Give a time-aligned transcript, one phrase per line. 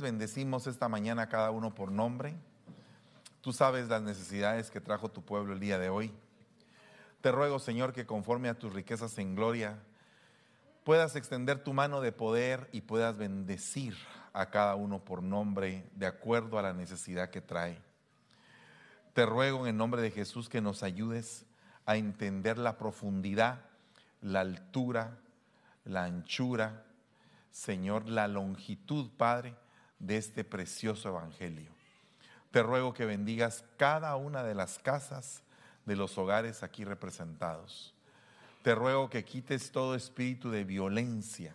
[0.00, 2.34] Bendecimos esta mañana a cada uno por nombre.
[3.42, 6.12] Tú sabes las necesidades que trajo tu pueblo el día de hoy.
[7.20, 9.78] Te ruego, Señor, que conforme a tus riquezas en gloria,
[10.84, 13.96] puedas extender tu mano de poder y puedas bendecir
[14.32, 17.78] a cada uno por nombre de acuerdo a la necesidad que trae.
[19.12, 21.44] Te ruego en el nombre de Jesús que nos ayudes
[21.84, 23.60] a entender la profundidad,
[24.22, 25.18] la altura,
[25.84, 26.84] la anchura,
[27.50, 29.54] Señor, la longitud, Padre,
[30.02, 31.70] de este precioso Evangelio.
[32.50, 35.42] Te ruego que bendigas cada una de las casas
[35.86, 37.94] de los hogares aquí representados.
[38.62, 41.54] Te ruego que quites todo espíritu de violencia,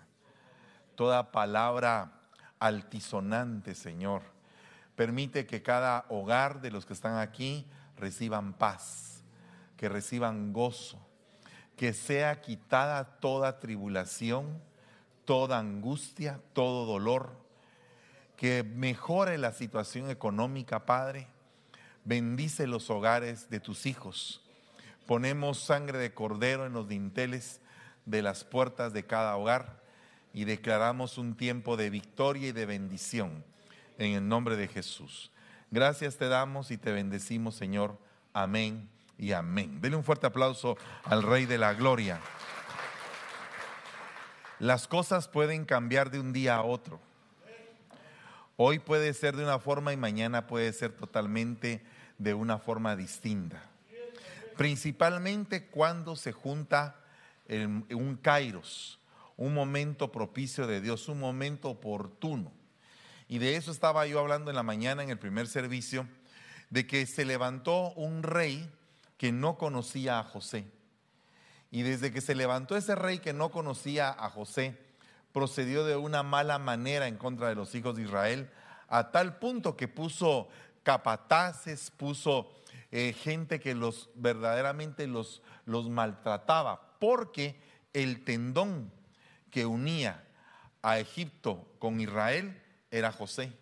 [0.95, 2.21] toda palabra
[2.59, 4.23] altisonante, Señor.
[4.95, 7.67] Permite que cada hogar de los que están aquí
[7.97, 9.23] reciban paz,
[9.75, 10.99] que reciban gozo,
[11.75, 14.61] que sea quitada toda tribulación,
[15.25, 17.46] toda angustia, todo dolor
[18.37, 21.27] que mejore la situación económica, Padre.
[22.05, 24.41] Bendice los hogares de tus hijos.
[25.07, 27.59] Ponemos sangre de cordero en los dinteles
[28.05, 29.81] de las puertas de cada hogar
[30.33, 33.43] y declaramos un tiempo de victoria y de bendición
[33.97, 35.31] en el nombre de Jesús.
[35.71, 37.97] Gracias te damos y te bendecimos, Señor.
[38.33, 39.81] Amén y amén.
[39.81, 42.21] Dele un fuerte aplauso al Rey de la Gloria.
[44.59, 47.06] Las cosas pueden cambiar de un día a otro.
[48.59, 51.83] Hoy puede ser de una forma y mañana puede ser totalmente
[52.17, 53.61] de una forma distinta.
[54.57, 56.95] Principalmente cuando se junta
[57.47, 58.99] un kairos,
[59.37, 62.51] un momento propicio de Dios, un momento oportuno.
[63.27, 66.07] Y de eso estaba yo hablando en la mañana en el primer servicio,
[66.71, 68.67] de que se levantó un rey
[69.19, 70.65] que no conocía a José.
[71.69, 74.86] Y desde que se levantó ese rey que no conocía a José,
[75.37, 78.49] procedió de una mala manera en contra de los hijos de Israel,
[78.87, 80.47] a tal punto que puso
[80.81, 82.51] capataces, puso
[82.89, 87.61] eh, gente que los verdaderamente los, los maltrataba, porque
[87.93, 88.91] el tendón
[89.51, 90.25] que unía
[90.81, 92.59] a Egipto con Israel
[92.89, 93.53] era José.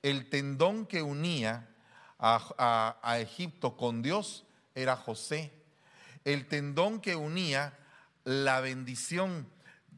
[0.00, 1.74] El tendón que unía
[2.20, 4.44] a, a, Egipto con Dios
[4.76, 5.50] era José.
[6.24, 7.76] El tendón que unía
[8.22, 9.52] la bendición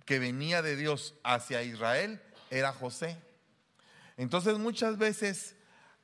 [0.06, 3.18] que venía de Dios hacia Israel era José.
[4.16, 5.56] Entonces muchas veces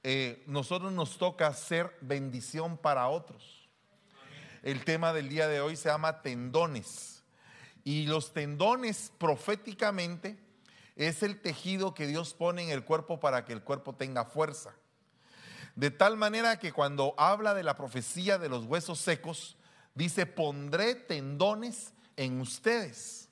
[0.03, 3.69] eh, nosotros nos toca ser bendición para otros.
[4.63, 7.23] El tema del día de hoy se llama tendones.
[7.85, 10.39] Y los tendones proféticamente
[10.97, 14.75] es el tejido que Dios pone en el cuerpo para que el cuerpo tenga fuerza.
[15.75, 19.57] De tal manera que cuando habla de la profecía de los huesos secos,
[19.95, 23.31] dice, pondré tendones en ustedes.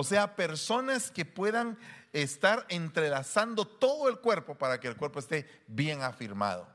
[0.00, 1.76] O sea, personas que puedan
[2.12, 6.68] estar entrelazando todo el cuerpo para que el cuerpo esté bien afirmado.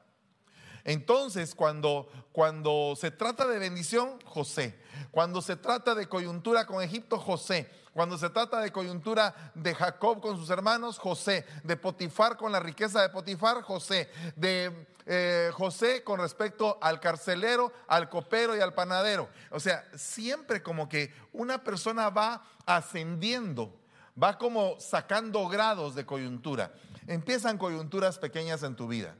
[0.83, 4.77] Entonces, cuando, cuando se trata de bendición, José.
[5.09, 7.71] Cuando se trata de coyuntura con Egipto, José.
[7.93, 11.45] Cuando se trata de coyuntura de Jacob con sus hermanos, José.
[11.63, 14.09] De Potifar con la riqueza de Potifar, José.
[14.35, 19.29] De eh, José con respecto al carcelero, al copero y al panadero.
[19.51, 23.79] O sea, siempre como que una persona va ascendiendo,
[24.21, 26.73] va como sacando grados de coyuntura.
[27.07, 29.15] Empiezan coyunturas pequeñas en tu vida.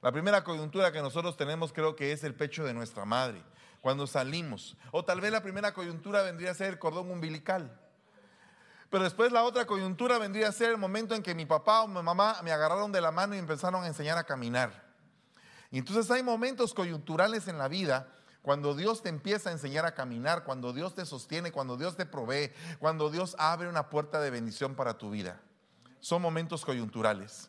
[0.00, 3.42] La primera coyuntura que nosotros tenemos creo que es el pecho de nuestra madre,
[3.80, 4.76] cuando salimos.
[4.90, 7.78] O tal vez la primera coyuntura vendría a ser el cordón umbilical.
[8.90, 11.88] Pero después la otra coyuntura vendría a ser el momento en que mi papá o
[11.88, 14.92] mi mamá me agarraron de la mano y empezaron a enseñar a caminar.
[15.70, 18.08] Y entonces hay momentos coyunturales en la vida
[18.42, 22.04] cuando Dios te empieza a enseñar a caminar, cuando Dios te sostiene, cuando Dios te
[22.04, 25.40] provee, cuando Dios abre una puerta de bendición para tu vida.
[26.00, 27.48] Son momentos coyunturales.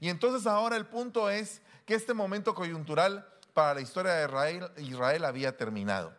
[0.00, 4.70] Y entonces ahora el punto es que este momento coyuntural para la historia de Israel,
[4.78, 6.12] Israel había terminado.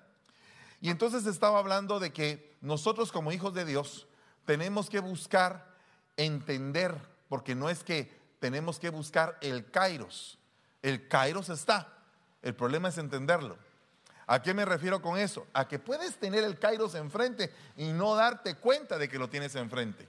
[0.79, 4.07] Y entonces estaba hablando de que nosotros como hijos de Dios
[4.45, 5.75] tenemos que buscar
[6.15, 6.95] entender,
[7.27, 10.37] porque no es que tenemos que buscar el kairos,
[10.81, 11.91] el kairos está,
[12.41, 13.57] el problema es entenderlo.
[14.27, 15.45] ¿A qué me refiero con eso?
[15.53, 19.55] A que puedes tener el kairos enfrente y no darte cuenta de que lo tienes
[19.55, 20.07] enfrente.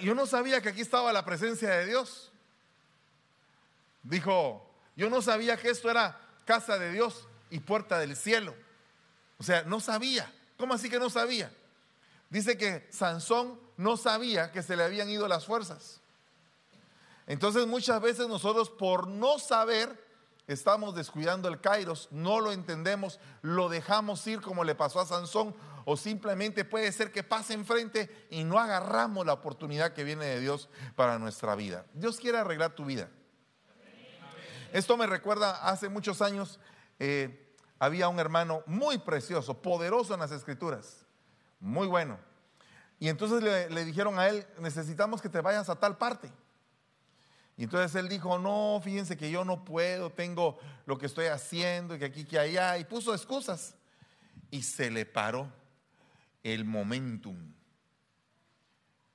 [0.00, 2.30] Yo no sabía que aquí estaba la presencia de Dios.
[4.02, 8.54] Dijo, yo no sabía que esto era casa de Dios y puerta del cielo.
[9.38, 10.30] O sea, no sabía.
[10.58, 11.50] ¿Cómo así que no sabía?
[12.28, 16.00] Dice que Sansón no sabía que se le habían ido las fuerzas.
[17.26, 20.07] Entonces muchas veces nosotros por no saber
[20.48, 25.54] estamos descuidando el kairos, no lo entendemos, lo dejamos ir como le pasó a Sansón
[25.84, 30.40] o simplemente puede ser que pase enfrente y no agarramos la oportunidad que viene de
[30.40, 31.84] Dios para nuestra vida.
[31.92, 33.10] Dios quiere arreglar tu vida.
[34.72, 36.58] Esto me recuerda hace muchos años,
[36.98, 41.06] eh, había un hermano muy precioso, poderoso en las escrituras,
[41.60, 42.18] muy bueno.
[42.98, 46.32] Y entonces le, le dijeron a él, necesitamos que te vayas a tal parte.
[47.58, 51.96] Y entonces él dijo, no, fíjense que yo no puedo, tengo lo que estoy haciendo
[51.96, 53.74] y que aquí, que allá, y puso excusas.
[54.48, 55.52] Y se le paró
[56.44, 57.36] el momentum.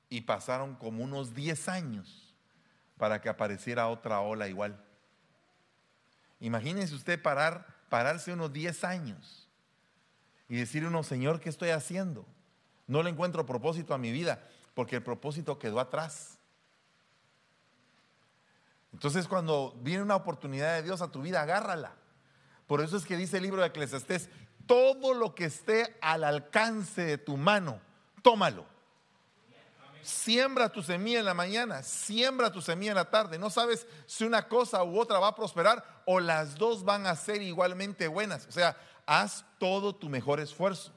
[0.10, 2.36] Y pasaron como unos 10 años
[2.98, 4.78] para que apareciera otra ola igual.
[6.42, 9.48] Imagínense usted parar, pararse unos 10 años
[10.50, 12.26] y decir uno, Señor, ¿qué estoy haciendo?
[12.88, 16.33] No le encuentro propósito a mi vida, porque el propósito quedó atrás.
[18.94, 21.94] Entonces cuando viene una oportunidad de Dios a tu vida, agárrala.
[22.68, 24.30] Por eso es que dice el libro de Eclesiastés,
[24.66, 27.82] todo lo que esté al alcance de tu mano,
[28.22, 28.66] tómalo.
[30.02, 33.40] Siembra tu semilla en la mañana, siembra tu semilla en la tarde.
[33.40, 37.16] No sabes si una cosa u otra va a prosperar o las dos van a
[37.16, 38.46] ser igualmente buenas.
[38.48, 40.92] O sea, haz todo tu mejor esfuerzo.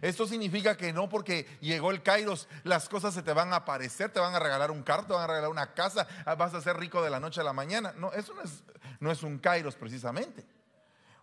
[0.00, 4.12] Esto significa que no porque llegó el Kairos las cosas se te van a aparecer,
[4.12, 6.60] te van a regalar un carro, te van a regalar una casa, ah, vas a
[6.60, 7.92] ser rico de la noche a la mañana.
[7.96, 8.62] No, eso no es,
[9.00, 10.44] no es un Kairos precisamente.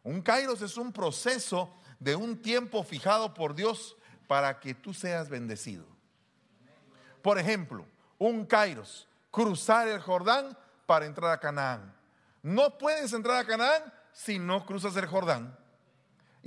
[0.04, 5.30] Un Kairos es un proceso de un tiempo fijado por Dios para que tú seas
[5.30, 5.86] bendecido.
[7.22, 7.86] Por ejemplo,
[8.18, 11.94] un Kairos, cruzar el Jordán para entrar a Canaán.
[12.42, 15.58] No puedes entrar a Canaán si no cruzas el Jordán.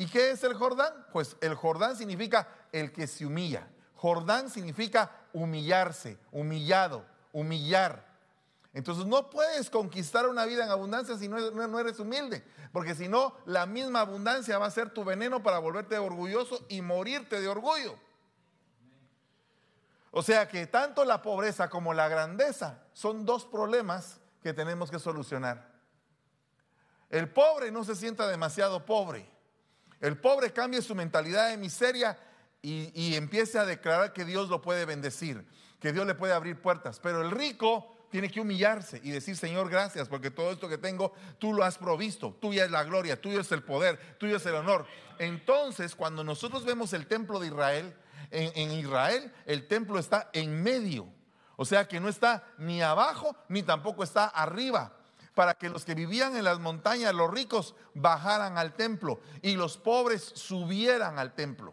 [0.00, 0.94] ¿Y qué es el Jordán?
[1.12, 3.69] Pues el Jordán significa el que se humilla.
[3.97, 7.05] Jordán significa humillarse, humillado,
[7.35, 8.02] humillar.
[8.73, 12.43] Entonces no puedes conquistar una vida en abundancia si no, eres humilde,
[12.73, 16.81] porque si no, la misma abundancia va a ser tu veneno para volverte orgulloso y
[16.81, 17.94] morirte de orgullo.
[20.12, 24.99] O sea que tanto la pobreza como la grandeza son dos problemas que tenemos que
[24.99, 25.73] solucionar.
[27.11, 29.40] El pobre no se sienta demasiado pobre
[30.00, 32.19] el pobre cambie su mentalidad de miseria
[32.62, 35.47] y, empiece a declarar que Dios lo puede bendecir,
[35.79, 37.00] que Dios le puede abrir puertas.
[37.00, 41.12] Pero el rico tiene que humillarse y decir, Señor, gracias, porque todo esto que tengo,
[41.38, 42.37] tú lo has provisto.
[42.41, 44.87] Tuya es la gloria, tuyo es el poder, tuyo es el honor.
[45.19, 47.94] Entonces, cuando nosotros vemos el templo de Israel,
[48.31, 51.08] en, Israel el templo está en medio.
[51.56, 55.00] O sea que no está ni abajo ni tampoco está arriba
[55.41, 59.79] para que los que vivían en las montañas, los ricos, bajaran al templo y los
[59.79, 61.73] pobres subieran al templo.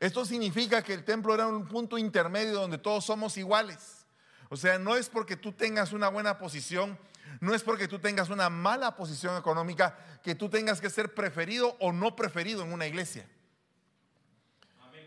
[0.00, 4.08] Esto significa que el templo era un punto intermedio donde todos somos iguales.
[4.48, 6.98] O sea, no es porque tú tengas una buena posición,
[7.38, 11.76] no es porque tú tengas una mala posición económica que tú tengas que ser preferido
[11.78, 13.24] o no preferido en una iglesia.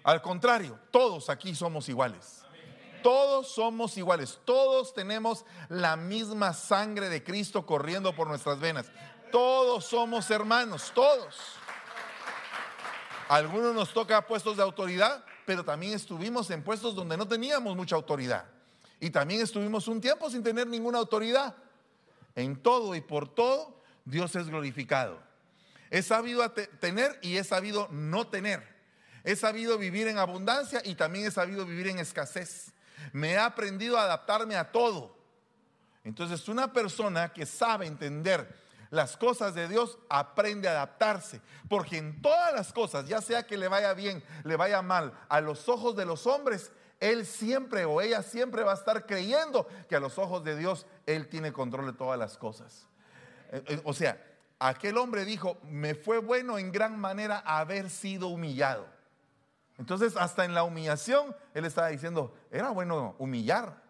[0.06, 2.40] Al contrario, todos aquí somos iguales.
[3.03, 8.88] Todos somos iguales, todos tenemos la misma sangre de Cristo corriendo por nuestras venas.
[9.31, 11.36] Todos somos hermanos, todos.
[13.30, 17.95] algunos nos toca puestos de autoridad, pero también estuvimos en puestos donde no teníamos mucha
[17.95, 18.45] autoridad.
[19.00, 21.56] Y también estuvimos un tiempo sin tener ninguna autoridad.
[22.36, 23.75] En todo y por todo,
[24.06, 25.19] Dios es glorificado.
[25.89, 28.63] He sabido tener y he sabido no tener.
[29.24, 32.74] He sabido vivir en abundancia y también he sabido vivir en escasez.
[33.13, 35.15] Me he aprendido a adaptarme a todo.
[36.04, 38.54] Entonces, una persona que sabe entender
[38.90, 43.57] las cosas de Dios aprende a adaptarse, porque en todas las cosas, ya sea que
[43.57, 48.02] le vaya bien, le vaya mal, a los ojos de los hombres, él siempre o
[48.02, 51.87] ella siempre va a estar creyendo que a los ojos de Dios él tiene control
[51.87, 52.85] de todas las cosas.
[53.52, 54.21] Eh, eh, o sea,
[54.59, 58.85] aquel hombre dijo, me fue bueno en gran manera haber sido humillado.
[59.81, 63.81] Entonces, hasta en la humillación, él estaba diciendo, era bueno humillar,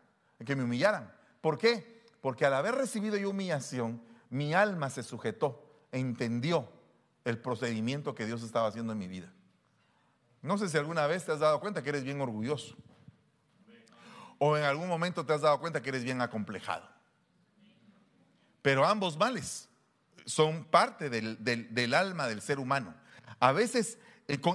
[0.45, 1.13] que me humillaran.
[1.41, 2.05] ¿Por qué?
[2.21, 6.71] Porque al haber recibido yo humillación, mi alma se sujetó, entendió
[7.25, 9.33] el procedimiento que Dios estaba haciendo en mi vida.
[10.41, 12.77] No sé si alguna vez te has dado cuenta que eres bien orgulloso.
[14.39, 16.87] O en algún momento te has dado cuenta que eres bien acomplejado.
[18.61, 19.67] Pero ambos males
[20.25, 22.95] son parte del, del alma del ser humano.
[23.41, 23.97] A veces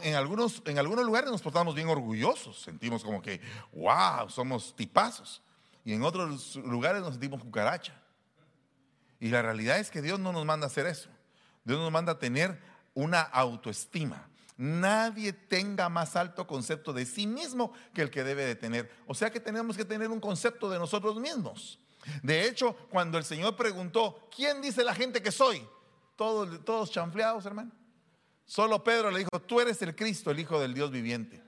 [0.02, 3.40] en algunos, en algunos lugares nos portamos bien orgullosos, sentimos como que,
[3.73, 5.42] wow, somos tipazos.
[5.85, 8.00] Y en otros lugares nos sentimos cucaracha.
[9.21, 11.09] Y la realidad es que Dios no nos manda a hacer eso.
[11.64, 12.61] Dios nos manda a tener
[12.95, 14.28] una autoestima.
[14.56, 18.90] Nadie tenga más alto concepto de sí mismo que el que debe de tener.
[19.06, 21.78] O sea que tenemos que tener un concepto de nosotros mismos.
[22.23, 25.66] De hecho, cuando el Señor preguntó, ¿quién dice la gente que soy?
[26.16, 27.71] Todos, todos chanfleados, hermano
[28.47, 31.43] Solo Pedro le dijo, tú eres el Cristo, el Hijo del Dios viviente.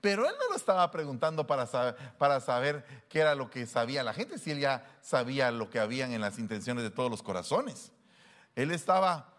[0.00, 4.04] Pero él no lo estaba preguntando para saber, para saber qué era lo que sabía
[4.04, 7.22] la gente, si él ya sabía lo que habían en las intenciones de todos los
[7.22, 7.90] corazones.
[8.54, 9.34] Él estaba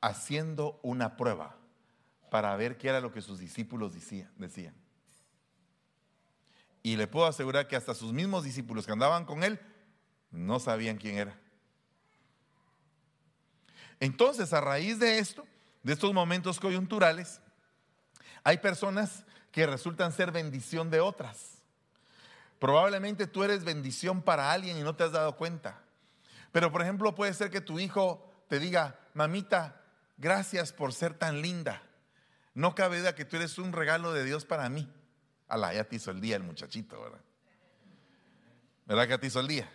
[0.00, 1.56] haciendo una prueba
[2.30, 4.74] para ver qué era lo que sus discípulos decían.
[6.82, 9.60] Y le puedo asegurar que hasta sus mismos discípulos que andaban con él
[10.30, 11.38] no sabían quién era.
[14.00, 15.46] Entonces, a raíz de esto,
[15.82, 17.40] de estos momentos coyunturales,
[18.44, 21.58] hay personas que resultan ser bendición de otras.
[22.58, 25.80] Probablemente tú eres bendición para alguien y no te has dado cuenta.
[26.52, 29.80] Pero por ejemplo puede ser que tu hijo te diga, mamita,
[30.16, 31.82] gracias por ser tan linda.
[32.54, 34.88] No cabe duda que tú eres un regalo de Dios para mí.
[35.48, 37.20] Alá, ya te hizo el día el muchachito, ¿verdad?
[38.86, 39.70] ¿Verdad que te hizo el día?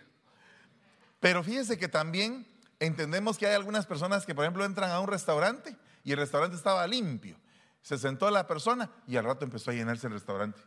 [1.20, 2.46] Pero fíjese que también
[2.78, 5.76] entendemos que hay algunas personas que, por ejemplo, entran a un restaurante
[6.08, 7.36] y el restaurante estaba limpio.
[7.82, 10.58] Se sentó la persona y al rato empezó a llenarse el restaurante.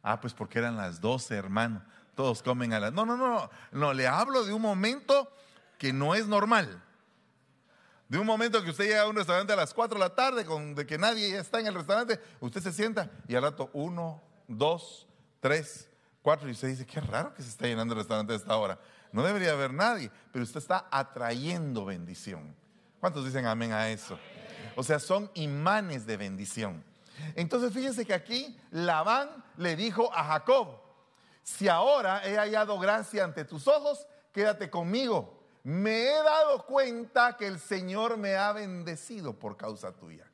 [0.00, 1.82] Ah, pues porque eran las 12, hermano.
[2.14, 2.92] Todos comen a las...
[2.92, 3.92] No, no, no, no.
[3.92, 5.28] le hablo de un momento
[5.76, 6.80] que no es normal.
[8.08, 10.44] De un momento que usted llega a un restaurante a las 4 de la tarde,
[10.44, 14.22] con, de que nadie está en el restaurante, usted se sienta y al rato uno,
[14.46, 15.08] dos,
[15.40, 15.90] tres,
[16.22, 18.78] cuatro, y usted dice, qué raro que se está llenando el restaurante a esta hora.
[19.10, 22.54] No debería haber nadie, pero usted está atrayendo bendición.
[23.06, 24.18] ¿Cuántos dicen amén a eso?
[24.74, 26.82] O sea, son imanes de bendición.
[27.36, 30.80] Entonces fíjense que aquí Labán le dijo a Jacob,
[31.44, 35.40] si ahora he hallado gracia ante tus ojos, quédate conmigo.
[35.62, 40.28] Me he dado cuenta que el Señor me ha bendecido por causa tuya.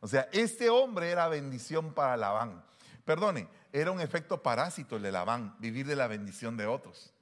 [0.00, 2.62] O sea, este hombre era bendición para Labán.
[3.06, 7.14] Perdone, era un efecto parásito el de Labán, vivir de la bendición de otros.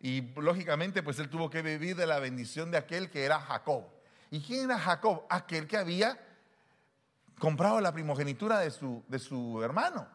[0.00, 3.94] Y lógicamente, pues él tuvo que vivir de la bendición de aquel que era Jacob.
[4.30, 5.24] ¿Y quién era Jacob?
[5.28, 6.18] Aquel que había
[7.38, 10.06] comprado la primogenitura de su, de su hermano.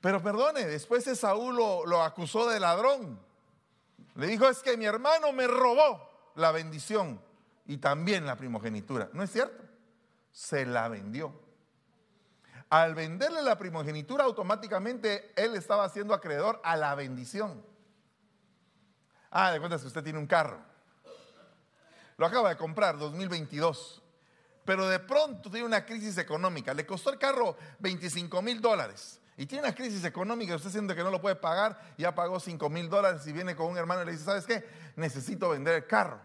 [0.00, 3.18] Pero perdone, después Esaú lo, lo acusó de ladrón.
[4.14, 7.20] Le dijo, es que mi hermano me robó la bendición
[7.66, 9.08] y también la primogenitura.
[9.12, 9.64] ¿No es cierto?
[10.30, 11.32] Se la vendió.
[12.68, 17.64] Al venderle la primogenitura, automáticamente él estaba siendo acreedor a la bendición.
[19.30, 20.75] Ah, de cuenta que usted tiene un carro
[22.16, 24.02] lo acaba de comprar, 2022.
[24.64, 26.74] Pero de pronto tiene una crisis económica.
[26.74, 29.20] Le costó el carro 25 mil dólares.
[29.38, 32.70] Y tiene una crisis económica, usted siente que no lo puede pagar, ya pagó 5
[32.70, 34.64] mil dólares y viene con un hermano y le dice, ¿sabes qué?
[34.96, 36.18] Necesito vender el carro,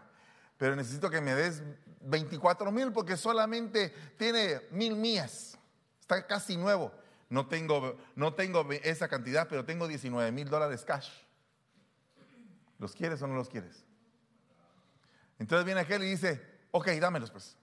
[0.56, 1.62] pero necesito que me des
[2.00, 5.58] 24 mil porque solamente tiene mil millas,
[6.00, 6.90] está casi nuevo.
[7.28, 11.10] No tengo, no tengo esa cantidad, pero tengo 19 mil dólares cash.
[12.78, 13.84] ¿Los quieres o no los quieres?
[15.42, 17.56] Entonces viene aquel y dice, ok, dámelos pues.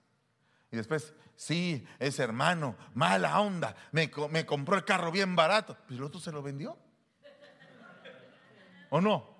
[0.70, 5.78] Y después, sí, ese hermano, mala onda, me, me compró el carro bien barato.
[5.86, 6.76] Pero el otro se lo vendió.
[8.90, 9.34] ¿O no?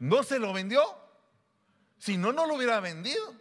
[0.00, 0.82] ¿No se lo vendió?
[1.96, 3.34] Si no, no lo hubiera vendido.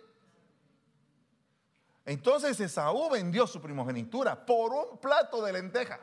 [2.05, 5.99] Entonces Esaú vendió su primogenitura por un plato de lenteja.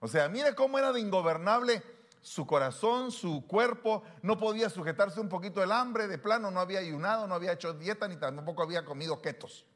[0.00, 1.80] O sea, mire cómo era de ingobernable
[2.22, 6.78] su corazón, su cuerpo, no podía sujetarse un poquito el hambre, de plano no había
[6.78, 9.66] ayunado, no había hecho dieta, ni tampoco había comido ketos.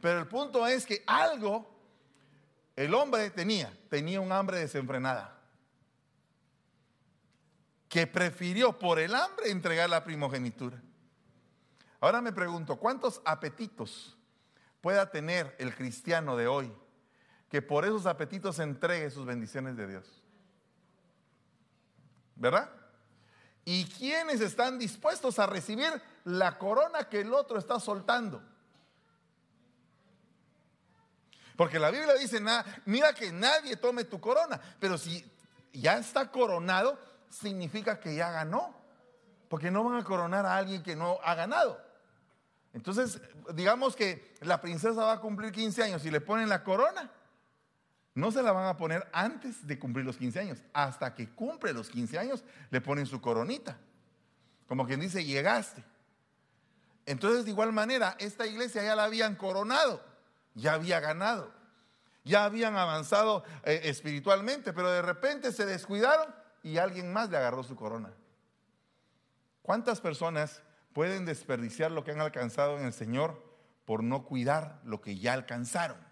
[0.00, 1.78] Pero el punto es que algo
[2.74, 5.36] el hombre tenía, tenía un hambre desenfrenada,
[7.88, 10.82] que prefirió por el hambre entregar la primogenitura.
[12.00, 14.16] Ahora me pregunto, ¿cuántos apetitos
[14.80, 16.72] pueda tener el cristiano de hoy
[17.48, 20.22] que por esos apetitos entregue sus bendiciones de Dios?
[22.38, 22.70] ¿Verdad?
[23.64, 25.90] ¿Y quiénes están dispuestos a recibir
[26.24, 28.42] la corona que el otro está soltando?
[31.56, 32.40] Porque la Biblia dice,
[32.86, 35.28] mira que nadie tome tu corona, pero si
[35.72, 38.74] ya está coronado, significa que ya ganó,
[39.48, 41.84] porque no van a coronar a alguien que no ha ganado.
[42.72, 43.20] Entonces,
[43.54, 47.10] digamos que la princesa va a cumplir 15 años y le ponen la corona,
[48.18, 50.62] no se la van a poner antes de cumplir los 15 años.
[50.72, 53.78] Hasta que cumple los 15 años, le ponen su coronita.
[54.66, 55.84] Como quien dice, llegaste.
[57.06, 60.04] Entonces, de igual manera, esta iglesia ya la habían coronado,
[60.54, 61.54] ya había ganado,
[62.24, 66.34] ya habían avanzado eh, espiritualmente, pero de repente se descuidaron
[66.64, 68.12] y alguien más le agarró su corona.
[69.62, 70.60] ¿Cuántas personas
[70.92, 73.40] pueden desperdiciar lo que han alcanzado en el Señor
[73.84, 76.07] por no cuidar lo que ya alcanzaron?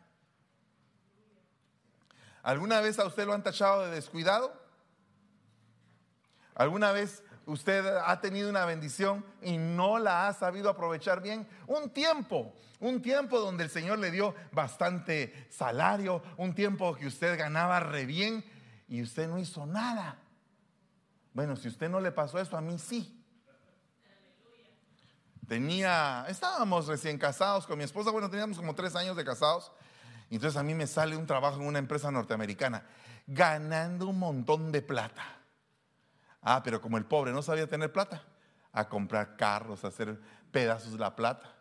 [2.47, 4.55] ¿Alguna vez a usted lo han tachado de descuidado?
[6.55, 11.49] ¿Alguna vez usted ha tenido una bendición y no la ha sabido aprovechar bien.
[11.67, 17.37] Un tiempo, un tiempo donde el Señor le dio bastante salario, un tiempo que usted
[17.37, 18.45] ganaba re bien
[18.87, 20.17] y usted no hizo nada.
[21.33, 23.13] Bueno, si usted no le pasó eso, a mí sí.
[25.49, 29.73] Tenía, estábamos recién casados con mi esposa, bueno, teníamos como tres años de casados.
[30.31, 32.85] Entonces a mí me sale un trabajo en una empresa norteamericana,
[33.27, 35.25] ganando un montón de plata.
[36.43, 38.23] Ah, pero como el pobre no sabía tener plata,
[38.73, 41.55] a comprar carros, a hacer pedazos de la plata.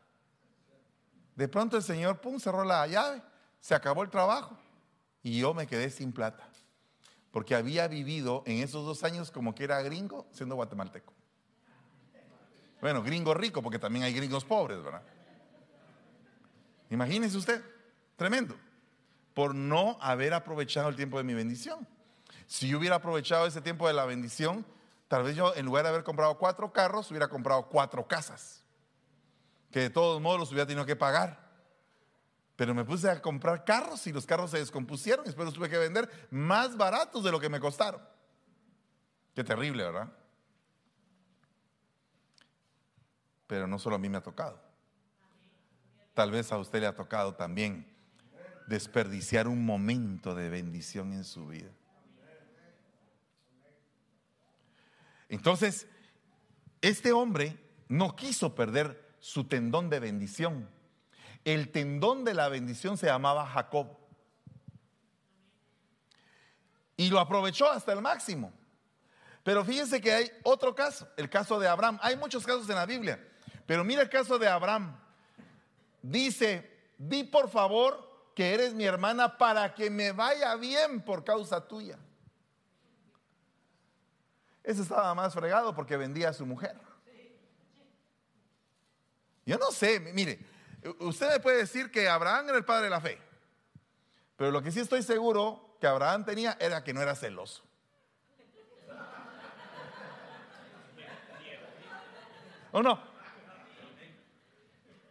[1.36, 3.22] De pronto el Señor, pum, cerró la llave,
[3.60, 4.57] se acabó el trabajo
[5.22, 6.48] y yo me quedé sin plata.
[7.31, 11.13] Porque había vivido en esos dos años como que era gringo siendo guatemalteco.
[12.79, 15.01] Bueno, gringo rico, porque también hay gringos pobres, ¿verdad?
[16.89, 17.63] Imagínese usted,
[18.15, 18.55] tremendo,
[19.34, 21.88] por no haber aprovechado el tiempo de mi bendición.
[22.48, 24.65] Si yo hubiera aprovechado ese tiempo de la bendición,
[25.07, 28.63] tal vez yo en lugar de haber comprado cuatro carros, hubiera comprado cuatro casas,
[29.72, 31.45] que de todos modos los hubiera tenido que pagar.
[32.55, 35.69] Pero me puse a comprar carros y los carros se descompusieron y después los tuve
[35.69, 38.01] que vender más baratos de lo que me costaron.
[39.34, 40.10] Qué terrible, ¿verdad?
[43.48, 44.60] pero no solo a mí me ha tocado.
[46.13, 47.94] Tal vez a usted le ha tocado también
[48.67, 51.69] desperdiciar un momento de bendición en su vida.
[55.29, 55.88] Entonces,
[56.81, 57.57] este hombre
[57.88, 60.69] no quiso perder su tendón de bendición.
[61.43, 63.98] El tendón de la bendición se llamaba Jacob.
[66.98, 68.53] Y lo aprovechó hasta el máximo.
[69.43, 72.00] Pero fíjense que hay otro caso, el caso de Abraham.
[72.01, 73.19] Hay muchos casos en la Biblia.
[73.65, 74.95] Pero mira el caso de Abraham.
[76.01, 78.04] Dice, di por favor
[78.35, 81.97] que eres mi hermana para que me vaya bien por causa tuya.
[84.61, 86.75] Ese estaba más fregado porque vendía a su mujer.
[89.45, 90.39] Yo no sé, mire,
[90.99, 93.21] usted me puede decir que Abraham era el padre de la fe,
[94.35, 97.63] pero lo que sí estoy seguro que Abraham tenía era que no era celoso.
[102.71, 103.00] ¿O no?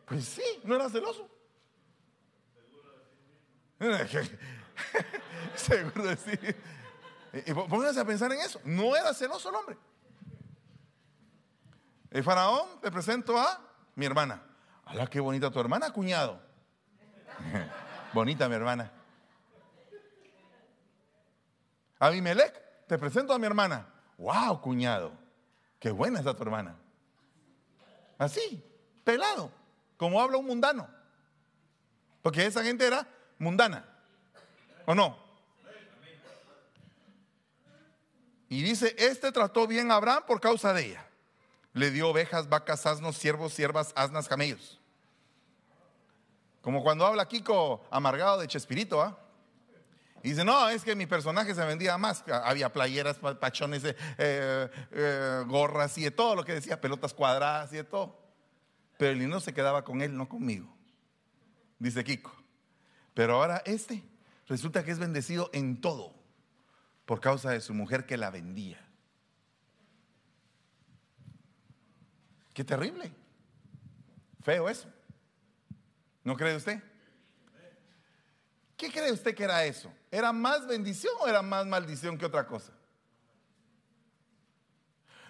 [0.04, 1.33] Pues sí, no era celoso.
[5.56, 6.38] Seguro sí.
[7.68, 8.60] Pónganse a pensar en eso.
[8.64, 9.76] No era celoso el hombre.
[12.10, 13.60] El faraón, te presento a
[13.94, 14.42] mi hermana.
[14.84, 16.40] ¡Hala, qué bonita tu hermana, cuñado!
[18.12, 18.92] bonita mi hermana.
[21.98, 23.88] Abimelech, te presento a mi hermana.
[24.18, 25.12] ¡Wow, cuñado!
[25.80, 26.76] ¡Qué buena está tu hermana!
[28.18, 28.62] Así,
[29.02, 29.50] pelado
[29.96, 30.88] como habla un mundano.
[32.22, 33.06] Porque esa gente era
[33.38, 33.84] mundana.
[34.86, 35.24] ¿O no?
[38.48, 41.06] Y dice, este trató bien a Abraham por causa de ella.
[41.72, 44.80] Le dio ovejas, vacas, asnos, siervos, siervas, asnas, camellos.
[46.60, 49.18] Como cuando habla Kiko amargado de Chespirito, ¿ah?
[50.22, 52.24] Y dice, no, es que mi personaje se vendía más.
[52.28, 57.76] Había playeras, pachones, eh, eh, gorras y de todo lo que decía, pelotas cuadradas y
[57.76, 58.18] de todo.
[58.96, 60.74] Pero el niño se quedaba con él, no conmigo.
[61.78, 62.43] Dice Kiko.
[63.14, 64.02] Pero ahora este
[64.48, 66.12] resulta que es bendecido en todo
[67.06, 68.80] por causa de su mujer que la vendía.
[72.52, 73.12] Qué terrible.
[74.42, 74.88] Feo eso.
[76.22, 76.82] ¿No cree usted?
[78.76, 79.92] ¿Qué cree usted que era eso?
[80.10, 82.72] ¿Era más bendición o era más maldición que otra cosa?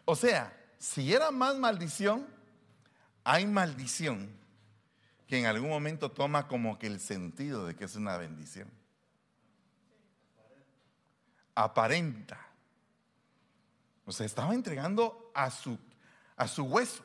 [0.05, 2.27] O sea, si era más maldición,
[3.23, 4.43] hay maldición
[5.26, 8.70] que en algún momento toma como que el sentido de que es una bendición.
[11.54, 12.38] Aparenta.
[14.04, 15.78] O sea, estaba entregando a su,
[16.37, 17.04] a su hueso.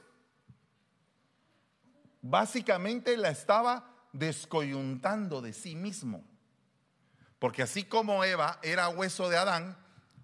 [2.22, 6.24] Básicamente la estaba descoyuntando de sí mismo.
[7.38, 9.78] Porque así como Eva era hueso de Adán,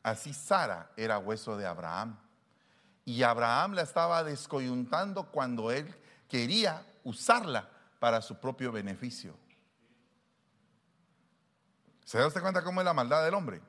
[0.03, 2.19] así Sara era hueso de Abraham.
[3.05, 5.95] Y Abraham la estaba descoyuntando cuando él
[6.27, 7.69] quería usarla
[8.05, 9.35] para su propio beneficio.
[12.03, 13.63] ¿Se da usted cuenta cómo es la maldad del hombre?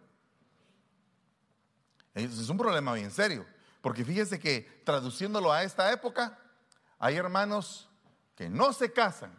[2.12, 3.46] Es un problema bien serio.
[3.80, 6.38] Porque fíjese que traduciéndolo a esta época,
[6.98, 7.88] hay hermanos
[8.34, 9.32] que no se casan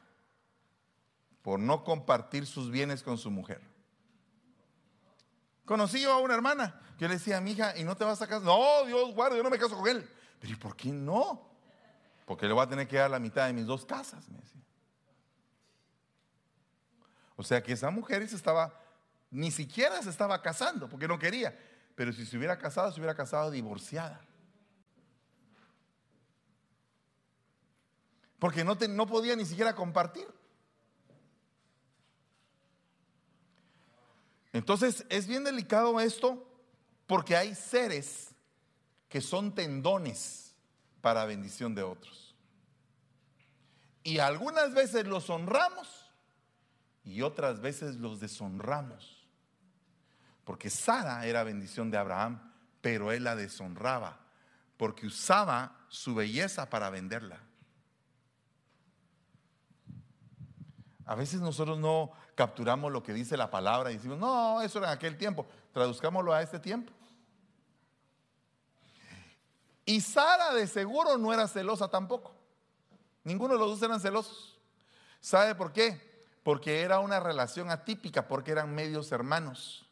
[1.43, 3.61] por no compartir sus bienes con su mujer.
[5.65, 8.19] Conocí yo a una hermana que le decía a mi hija, ¿y no te vas
[8.23, 8.41] a casar?
[8.41, 10.09] No, Dios guarde, yo no me caso con él.
[10.39, 11.51] Pero ¿y por qué no?
[12.25, 14.57] Porque le voy a tener que dar la mitad de mis dos casas, me decía.
[17.37, 18.73] O sea que esa mujer se estaba,
[19.31, 21.57] ni siquiera se estaba casando, porque no quería.
[21.95, 24.19] Pero si se hubiera casado, se hubiera casado divorciada.
[28.39, 30.27] Porque no, no podía ni siquiera compartir.
[34.51, 36.43] Entonces es bien delicado esto
[37.05, 38.29] porque hay seres
[39.09, 40.55] que son tendones
[41.01, 42.35] para bendición de otros.
[44.03, 45.96] Y algunas veces los honramos
[47.07, 49.25] y otras veces los deshonramos.
[50.43, 54.27] Porque Sara era bendición de Abraham, pero él la deshonraba
[54.77, 57.39] porque usaba su belleza para venderla.
[61.05, 64.89] A veces nosotros no capturamos lo que dice la palabra y decimos, no, eso era
[64.89, 65.47] en aquel tiempo.
[65.73, 66.91] Traduzcámoslo a este tiempo.
[69.85, 72.35] Y Sara de seguro no era celosa tampoco.
[73.23, 74.59] Ninguno de los dos eran celosos.
[75.21, 76.06] ¿Sabe por qué?
[76.47, 79.85] Porque era una relación atípica, porque eran medios hermanos.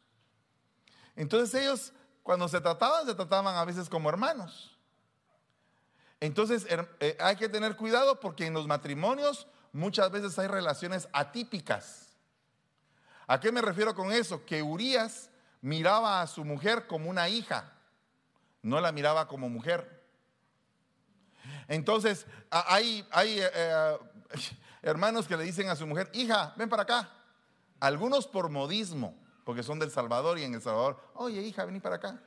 [1.14, 1.92] Entonces ellos,
[2.22, 4.74] cuando se trataban, se trataban a veces como hermanos.
[6.18, 12.16] Entonces eh, hay que tener cuidado porque en los matrimonios muchas veces hay relaciones atípicas.
[13.26, 14.42] ¿A qué me refiero con eso?
[14.46, 15.28] Que Urias
[15.60, 17.70] miraba a su mujer como una hija,
[18.62, 20.06] no la miraba como mujer.
[21.68, 23.98] Entonces, hay, hay eh, eh,
[24.90, 27.10] hermanos que le dicen a su mujer, hija, ven para acá.
[27.80, 31.96] Algunos por modismo, porque son del Salvador y en El Salvador, oye, hija, vení para
[31.96, 32.22] acá.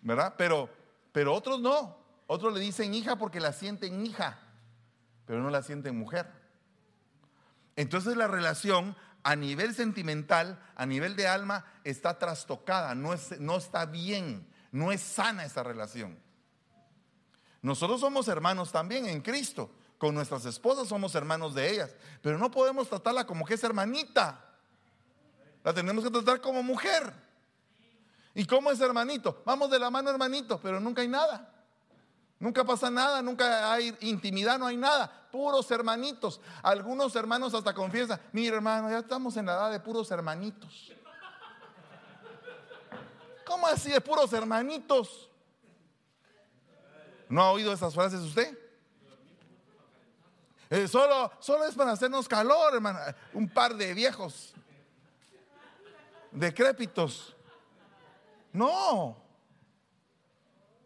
[0.00, 0.34] ¿Verdad?
[0.38, 0.70] Pero,
[1.12, 1.98] pero otros no.
[2.28, 4.38] Otros le dicen hija porque la sienten hija,
[5.26, 6.30] pero no la sienten mujer.
[7.74, 13.56] Entonces la relación a nivel sentimental, a nivel de alma, está trastocada, no, es, no
[13.56, 16.18] está bien, no es sana esa relación.
[17.60, 22.50] Nosotros somos hermanos también en Cristo, con nuestras esposas somos hermanos de ellas, pero no
[22.50, 24.44] podemos tratarla como que es hermanita,
[25.64, 27.12] la tenemos que tratar como mujer.
[28.34, 29.42] ¿Y cómo es hermanito?
[29.44, 31.52] Vamos de la mano hermanito, pero nunca hay nada.
[32.38, 35.26] Nunca pasa nada, nunca hay intimidad, no hay nada.
[35.32, 36.40] Puros hermanitos.
[36.62, 40.92] Algunos hermanos hasta confiesan, mira hermano, ya estamos en la edad de puros hermanitos.
[43.44, 45.28] ¿Cómo así de puros hermanitos?
[47.28, 48.56] ¿No ha oído esas frases usted?
[50.70, 52.98] Eh, solo, solo es para hacernos calor, hermano.
[53.32, 54.54] Un par de viejos
[56.30, 57.34] decrépitos.
[58.52, 59.16] No,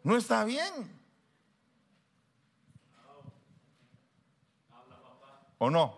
[0.03, 1.01] no está bien.
[5.57, 5.97] ¿O no?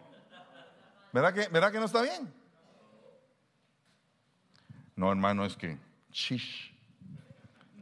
[1.12, 2.34] ¿Verdad que, ¿Verdad que no está bien?
[4.96, 5.78] No, hermano, es que
[6.12, 6.74] chish.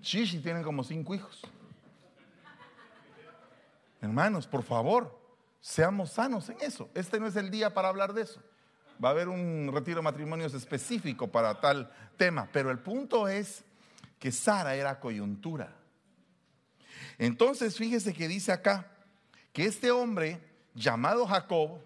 [0.02, 1.42] Chish y tienen como cinco hijos.
[4.02, 5.23] Hermanos, por favor,
[5.64, 6.90] seamos sanos en eso.
[6.94, 8.44] Este no es el día para hablar de eso.
[9.04, 12.50] Va a haber un retiro de matrimonios específico para tal tema.
[12.52, 13.64] Pero el punto es
[14.20, 15.74] que Sara era coyuntura.
[17.18, 18.92] Entonces, fíjese que dice acá
[19.54, 20.42] que este hombre
[20.76, 21.80] llamado Jacob,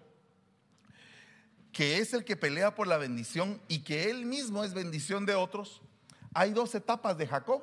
[1.72, 5.36] que es el que pelea por la bendición y que él mismo es bendición de
[5.36, 5.82] otros,
[6.34, 7.62] hay dos etapas de Jacob.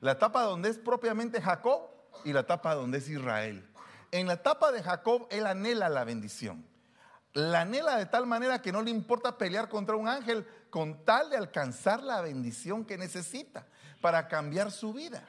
[0.00, 1.88] La etapa donde es propiamente Jacob
[2.22, 3.71] y la etapa donde es Israel.
[4.12, 6.64] En la etapa de Jacob, él anhela la bendición.
[7.32, 11.30] La anhela de tal manera que no le importa pelear contra un ángel con tal
[11.30, 13.66] de alcanzar la bendición que necesita
[14.02, 15.24] para cambiar su vida.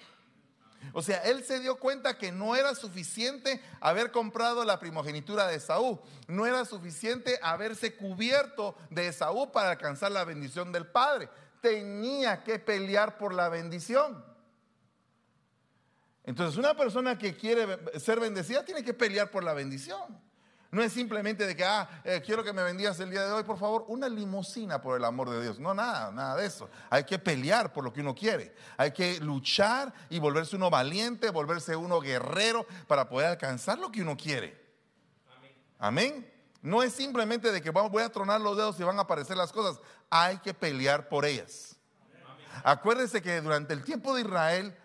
[0.91, 5.55] O sea, él se dio cuenta que no era suficiente haber comprado la primogenitura de
[5.55, 11.29] Esaú, no era suficiente haberse cubierto de Esaú para alcanzar la bendición del Padre.
[11.61, 14.32] Tenía que pelear por la bendición.
[16.25, 20.21] Entonces, una persona que quiere ser bendecida tiene que pelear por la bendición.
[20.73, 23.43] No es simplemente de que, ah, eh, quiero que me bendigas el día de hoy,
[23.43, 25.59] por favor, una limosina por el amor de Dios.
[25.59, 26.67] No, nada, nada de eso.
[26.89, 28.55] Hay que pelear por lo que uno quiere.
[28.75, 34.01] Hay que luchar y volverse uno valiente, volverse uno guerrero para poder alcanzar lo que
[34.01, 34.59] uno quiere.
[35.77, 36.27] Amén.
[36.63, 39.51] No es simplemente de que voy a tronar los dedos y van a aparecer las
[39.51, 39.79] cosas.
[40.09, 41.75] Hay que pelear por ellas.
[42.63, 44.75] Acuérdense que durante el tiempo de Israel,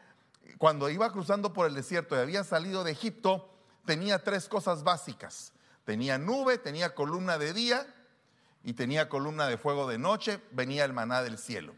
[0.58, 3.48] cuando iba cruzando por el desierto y había salido de Egipto,
[3.84, 5.52] tenía tres cosas básicas.
[5.84, 7.86] Tenía nube, tenía columna de día
[8.64, 11.74] y tenía columna de fuego de noche, venía el maná del cielo.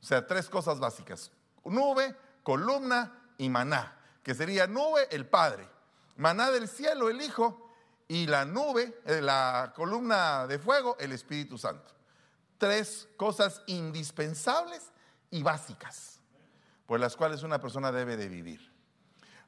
[0.00, 1.32] O sea, tres cosas básicas.
[1.64, 5.68] Nube, columna y maná, que sería nube el Padre,
[6.16, 7.68] maná del cielo el Hijo
[8.06, 11.92] y la nube, eh, la columna de fuego el Espíritu Santo.
[12.58, 14.82] Tres cosas indispensables
[15.30, 16.13] y básicas
[16.86, 18.72] por las cuales una persona debe de vivir.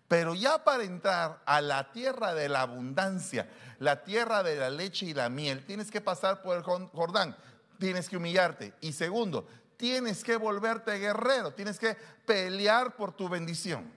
[0.09, 5.07] Pero ya para entrar a la tierra de la abundancia, la tierra de la leche
[5.07, 7.37] y la miel, tienes que pasar por el Jordán,
[7.79, 8.75] tienes que humillarte.
[8.81, 13.92] Y segundo, tienes que volverte guerrero, tienes que pelear por tu bendición.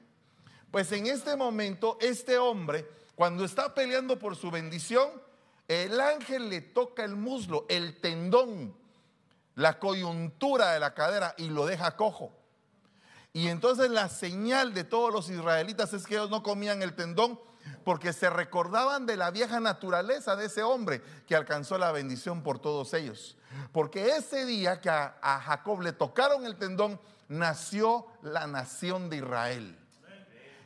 [0.71, 2.87] Pues en este momento, este hombre,
[3.19, 5.09] Cuando está peleando por su bendición,
[5.67, 8.73] el ángel le toca el muslo, el tendón,
[9.55, 12.31] la coyuntura de la cadera y lo deja cojo.
[13.39, 17.39] Y entonces la señal de todos los israelitas es que ellos no comían el tendón
[17.85, 22.59] porque se recordaban de la vieja naturaleza de ese hombre que alcanzó la bendición por
[22.59, 23.37] todos ellos.
[23.71, 26.99] Porque ese día que a, Jacob le tocaron el tendón,
[27.29, 29.79] nació la nación de Israel.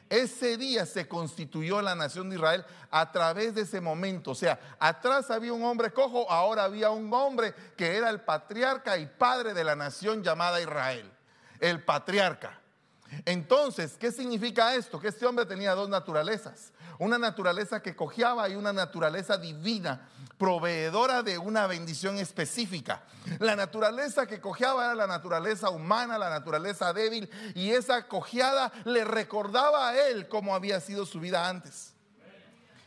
[0.10, 4.32] Ese día se constituyó la nación de Israel a través de ese momento.
[4.32, 8.98] O sea, atrás había un hombre cojo, ahora había un hombre que era el patriarca
[8.98, 11.12] y padre de la nación llamada Israel.
[11.60, 12.63] El patriarca.
[13.26, 15.00] Entonces, ¿qué significa esto?
[15.00, 16.72] Que este hombre tenía dos naturalezas.
[17.00, 23.04] Una naturaleza que cojeaba y una naturaleza divina, proveedora de una bendición específica.
[23.40, 29.04] La naturaleza que cojeaba era la naturaleza humana, la naturaleza débil, y esa cojeada le
[29.04, 31.94] recordaba a él cómo había sido su vida antes.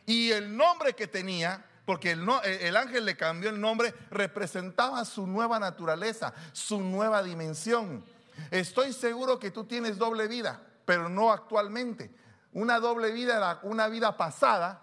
[0.06, 5.24] Y el nombre que tenía porque el, el, ángel le cambió el nombre, representaba su
[5.26, 8.04] nueva naturaleza, su nueva dimensión.
[8.50, 12.14] Estoy seguro que tú tienes doble vida, pero no actualmente.
[12.52, 14.82] Una doble vida era una vida pasada,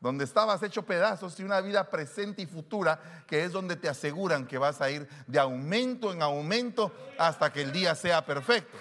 [0.00, 4.46] donde estabas hecho pedazos, y una vida presente y futura, que es donde te aseguran
[4.46, 8.76] que vas a ir de aumento en aumento hasta que el día sea perfecto.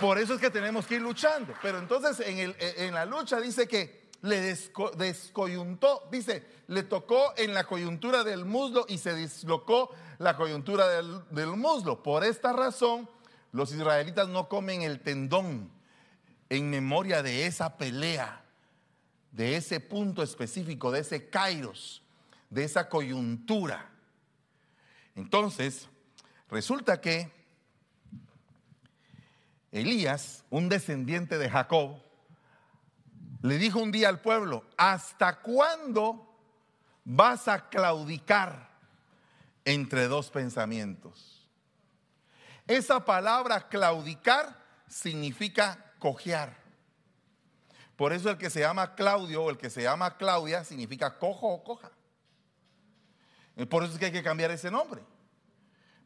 [0.00, 1.54] Por eso es que tenemos que ir luchando.
[1.62, 4.40] Pero entonces en, la lucha dice que le
[4.96, 11.46] descoyuntó, dice, le tocó en la coyuntura del muslo y se dislocó la coyuntura del,
[11.56, 12.02] muslo.
[12.02, 13.08] Por esta razón,
[13.52, 15.70] los israelitas no comen el tendón
[16.48, 18.44] en memoria de esa pelea,
[19.30, 22.02] de ese punto específico, de ese kairos,
[22.50, 23.90] de esa coyuntura.
[25.14, 25.88] Entonces,
[26.48, 27.30] resulta que
[29.70, 31.96] Elías, un descendiente de Jacob,
[33.42, 36.25] le dijo un día al pueblo, ¿hasta cuándo
[37.06, 38.68] vas a claudicar
[39.64, 41.48] entre dos pensamientos?
[42.66, 46.56] Esa palabra claudicar significa cojear.
[47.94, 51.48] Por eso el que se llama Claudio o el que se llama Claudia significa cojo
[51.48, 51.90] o coja.
[53.70, 55.02] Por eso es que hay que cambiar ese nombre.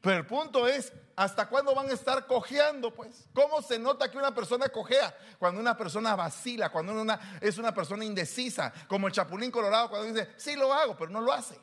[0.00, 2.92] Pero el punto es, ¿hasta cuándo van a estar cojeando?
[2.94, 5.14] Pues, ¿cómo se nota que una persona cojea?
[5.38, 10.08] Cuando una persona vacila, cuando una, es una persona indecisa, como el Chapulín Colorado cuando
[10.08, 11.58] dice, sí lo hago, pero no lo hace.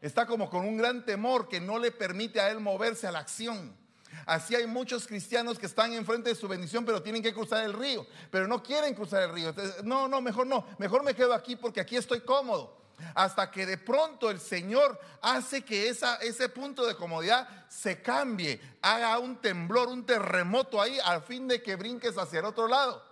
[0.00, 3.18] Está como con un gran temor que no le permite a él moverse a la
[3.18, 3.76] acción.
[4.24, 7.72] Así hay muchos cristianos que están enfrente de su bendición, pero tienen que cruzar el
[7.72, 9.52] río, pero no quieren cruzar el río.
[9.82, 12.77] no, no, mejor no, mejor me quedo aquí porque aquí estoy cómodo
[13.14, 19.18] hasta que de pronto el Señor hace que ese punto de comodidad se cambie, haga
[19.18, 23.02] un temblor, un terremoto ahí, al fin de que brinques hacia el otro lado.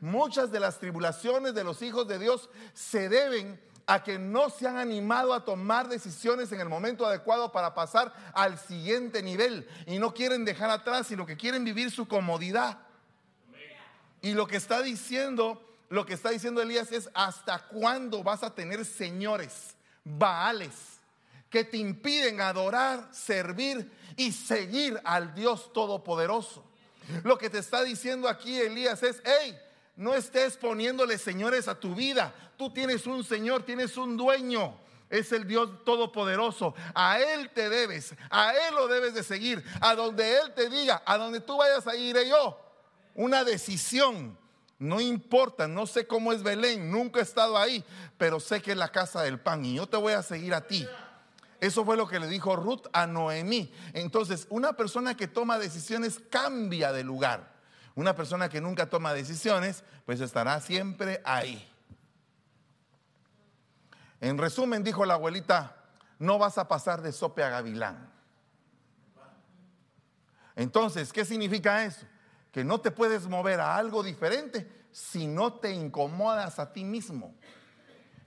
[0.00, 4.66] Muchas de las tribulaciones de los hijos de Dios se deben a que no se
[4.66, 9.98] han animado a tomar decisiones en el momento adecuado para pasar al siguiente nivel y
[9.98, 12.78] no quieren dejar atrás lo que quieren vivir su comodidad.
[14.22, 15.62] Y lo que está diciendo
[15.94, 20.72] lo que está diciendo Elías es, ¿hasta cuándo vas a tener señores, baales,
[21.48, 26.64] que te impiden adorar, servir y seguir al Dios Todopoderoso?
[27.22, 29.56] Lo que te está diciendo aquí Elías es, hey,
[29.94, 32.34] no estés poniéndole señores a tu vida.
[32.56, 34.76] Tú tienes un Señor, tienes un dueño.
[35.08, 36.74] Es el Dios Todopoderoso.
[36.92, 38.16] A Él te debes.
[38.30, 39.62] A Él lo debes de seguir.
[39.80, 42.58] A donde Él te diga, a donde tú vayas a ir yo.
[43.14, 44.36] Una decisión
[44.84, 47.82] no importa, no sé cómo es Belén, nunca he estado ahí,
[48.18, 50.66] pero sé que es la casa del pan y yo te voy a seguir a
[50.66, 50.86] ti.
[51.60, 53.72] Eso fue lo que le dijo Ruth a Noemí.
[53.94, 57.54] Entonces, una persona que toma decisiones cambia de lugar.
[57.94, 61.66] Una persona que nunca toma decisiones, pues estará siempre ahí.
[64.20, 65.76] En resumen, dijo la abuelita,
[66.18, 68.10] no vas a pasar de sope a gavilán.
[70.56, 72.04] Entonces, ¿qué significa eso?
[72.54, 77.34] Que no te puedes mover a algo diferente si no te incomodas a ti mismo,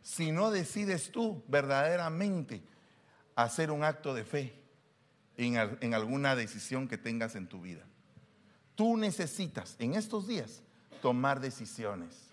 [0.02, 2.62] si no decides tú verdaderamente
[3.38, 4.62] hacer un acto de fe
[5.38, 7.86] en, en alguna decisión que tengas en tu vida.
[8.76, 10.62] Tú necesitas en estos días
[11.02, 12.28] tomar decisiones.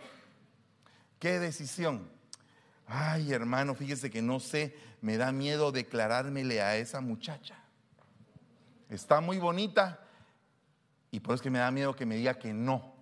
[1.20, 2.10] ¿Qué decisión?
[2.88, 7.54] Ay, hermano, fíjese que no sé, me da miedo declarármele a esa muchacha.
[8.90, 10.03] Está muy bonita,
[11.14, 12.92] y por eso es que me da miedo que me diga que no.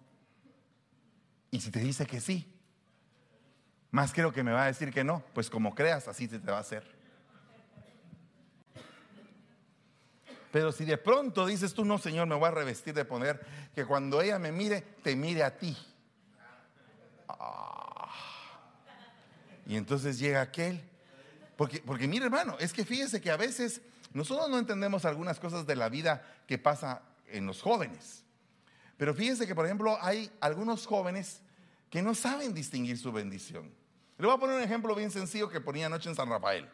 [1.51, 2.47] Y si te dice que sí,
[3.91, 5.25] más creo que me va a decir que no.
[5.33, 6.85] Pues como creas, así se te va a hacer.
[10.51, 13.41] Pero si de pronto dices tú, no, Señor, me voy a revestir de poner
[13.75, 15.75] que cuando ella me mire, te mire a ti.
[17.29, 18.11] Ah.
[19.65, 20.87] Y entonces llega aquel.
[21.57, 23.81] Porque, porque mire hermano, es que fíjese que a veces
[24.13, 27.01] nosotros no entendemos algunas cosas de la vida que pasa
[27.33, 28.25] en los jóvenes.
[28.97, 31.43] Pero fíjense que, por ejemplo, hay algunos jóvenes
[31.91, 33.75] que no saben distinguir su bendición.
[34.19, 36.69] Le voy a poner un ejemplo bien sencillo que ponía anoche en San Rafael.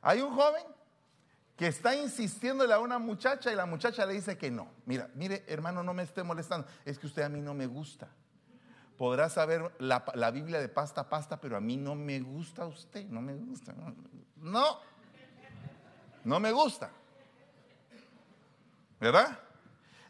[0.00, 0.64] Hay un joven
[1.56, 4.70] que está insistiéndole a una muchacha y la muchacha le dice que no.
[4.86, 6.66] Mira, mire, hermano, no me esté molestando.
[6.86, 8.08] Es que usted a mí no me gusta.
[8.96, 12.66] Podrá saber la, la Biblia de pasta a pasta, pero a mí no me gusta
[12.66, 13.04] usted.
[13.06, 13.74] No me gusta.
[14.36, 14.80] No.
[16.24, 16.90] No me gusta.
[18.98, 19.38] ¿Verdad?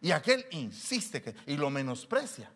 [0.00, 2.50] Y aquel insiste que, y lo menosprecia.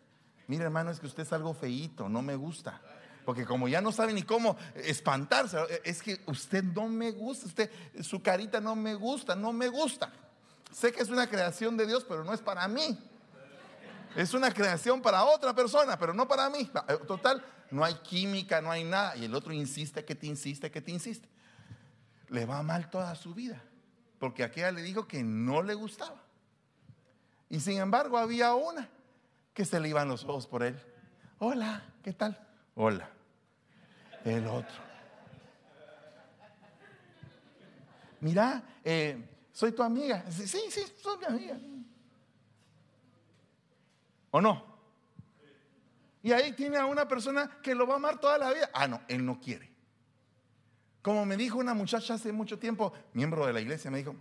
[0.47, 2.81] Mire, hermano, es que usted es algo feíto, no me gusta.
[3.25, 7.71] Porque como ya no sabe ni cómo espantarse, es que usted no me gusta, usted,
[8.01, 10.11] su carita no me gusta, no me gusta.
[10.71, 12.99] Sé que es una creación de Dios, pero no es para mí.
[14.15, 16.69] Es una creación para otra persona, pero no para mí.
[17.07, 19.15] Total, no hay química, no hay nada.
[19.17, 21.27] Y el otro insiste, que te insiste, que te insiste.
[22.29, 23.61] Le va mal toda su vida.
[24.19, 26.24] Porque aquella le dijo que no le gustaba.
[27.49, 28.89] Y sin embargo había una
[29.53, 30.79] que se le iban los ojos por él.
[31.39, 32.37] Hola, ¿qué tal?
[32.75, 33.09] Hola
[34.25, 34.75] el otro.
[38.21, 40.25] Mira, eh, soy tu amiga.
[40.31, 41.57] Sí, sí, soy mi amiga.
[44.31, 44.75] ¿O no?
[46.23, 48.69] Y ahí tiene a una persona que lo va a amar toda la vida.
[48.73, 49.71] Ah, no, él no quiere.
[51.03, 54.15] Como me dijo una muchacha hace mucho tiempo, miembro de la iglesia, me dijo,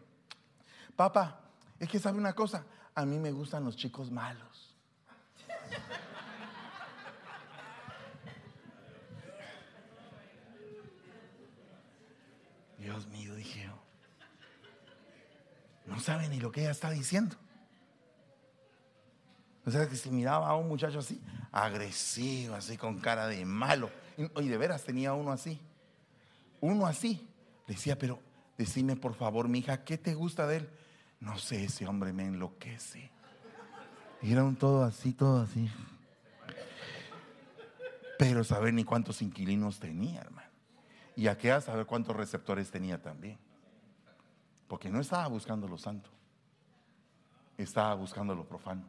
[0.95, 1.41] papá,
[1.79, 4.77] es que sabe una cosa, a mí me gustan los chicos malos.
[12.79, 13.71] Dios mío, dije.
[15.87, 17.37] No sabe ni lo que ella está diciendo.
[19.67, 23.91] O sea, que si miraba a un muchacho así, agresivo, así con cara de malo.
[24.17, 25.61] Y, de veras tenía uno así.
[26.61, 27.27] Uno así.
[27.67, 28.21] Decía, pero
[28.59, 30.71] decime por favor, mi hija, ¿qué te gusta de él?
[31.21, 33.11] No sé, ese hombre me enloquece.
[34.23, 35.71] Y era un todo así, todo así.
[38.19, 40.49] Pero saber ni cuántos inquilinos tenía, hermano.
[41.17, 43.39] Y aquella saber cuántos receptores tenía también.
[44.69, 46.11] Porque no estaba buscando lo santo,
[47.59, 48.85] estaba buscando lo profano.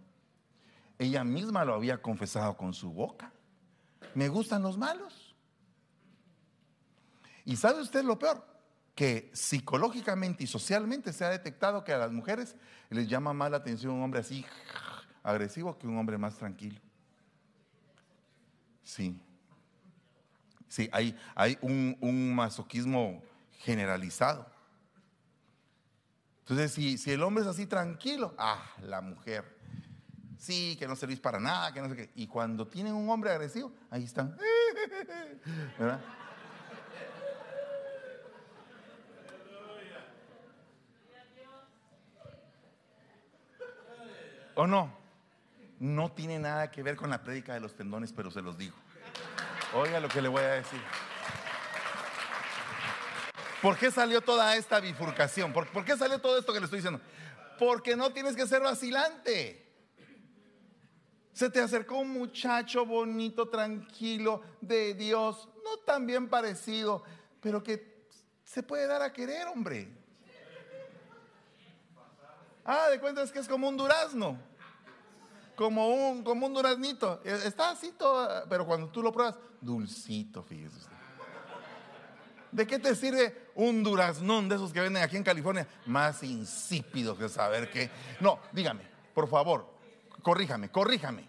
[0.98, 3.32] Ella misma lo había confesado con su boca.
[4.14, 5.36] Me gustan los malos.
[7.44, 8.55] ¿Y sabe usted lo peor?
[8.96, 12.56] Que psicológicamente y socialmente se ha detectado que a las mujeres
[12.90, 14.46] les llama más la atención un hombre así
[15.22, 16.80] agresivo que un hombre más tranquilo.
[18.84, 19.20] Sí.
[20.68, 23.24] Sí, hay, hay un, masoquismo
[23.60, 24.46] generalizado.
[26.40, 29.58] Entonces, si, si el hombre es así tranquilo, ah, la mujer,
[30.38, 32.12] sí, que no servís para nada, que no sé qué.
[32.16, 34.38] Y cuando tienen un hombre agresivo, ahí están.
[35.80, 36.02] ¿Verdad?
[44.56, 44.92] ¿O no?
[45.80, 48.76] No tiene nada que ver con la prédica de los tendones, pero se los digo.
[49.74, 50.80] Oiga lo que le voy a decir.
[53.62, 55.52] ¿Por qué salió toda esta bifurcación?
[55.52, 57.02] ¿Por, qué salió todo esto que le estoy diciendo?
[57.60, 59.66] Porque no tienes que ser vacilante.
[61.34, 67.04] Se te acercó un muchacho bonito, tranquilo, de Dios, no tan bien parecido,
[67.42, 68.08] pero que
[68.46, 70.05] se puede dar a querer, hombre.
[72.66, 74.38] Ah, de cuenta es que es como un durazno
[75.56, 77.22] como un, como un duraznito.
[77.24, 80.96] Está así todo, pero cuando tú lo pruebas, dulcito, fíjese usted.
[82.52, 85.68] ¿De qué te sirve un duraznón de esos que venden aquí en California?
[85.88, 87.90] Más insípido que saber qué.
[88.22, 89.74] No, dígame, por favor,
[90.22, 91.28] corríjame, corríjame.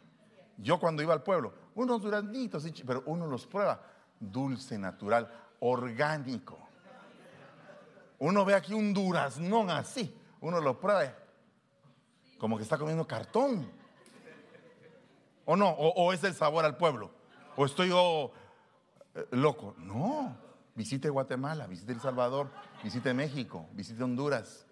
[0.59, 3.81] Yo cuando iba al pueblo, unos duraznitos, pero uno los prueba,
[4.20, 6.59] dulce, natural, orgánico.
[8.18, 11.12] Uno ve aquí un duraznón así, uno lo prueba
[12.38, 13.70] como que está comiendo cartón.
[15.44, 15.70] ¿O no?
[15.70, 17.11] ¿O, es el sabor al pueblo?
[17.57, 18.33] ¿O estoy yo
[19.14, 19.75] eh, loco?
[19.79, 20.37] No.
[20.75, 22.50] Visite Guatemala, visite El Salvador,
[22.83, 24.67] visite México, visite Honduras.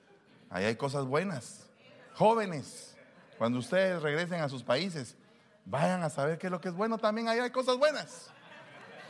[0.50, 1.70] Ahí hay cosas buenas.
[2.14, 2.94] Jóvenes,
[3.38, 5.16] cuando ustedes regresen a sus países,
[5.64, 6.98] vayan a saber qué es lo que es bueno.
[6.98, 8.30] También ahí hay cosas buenas.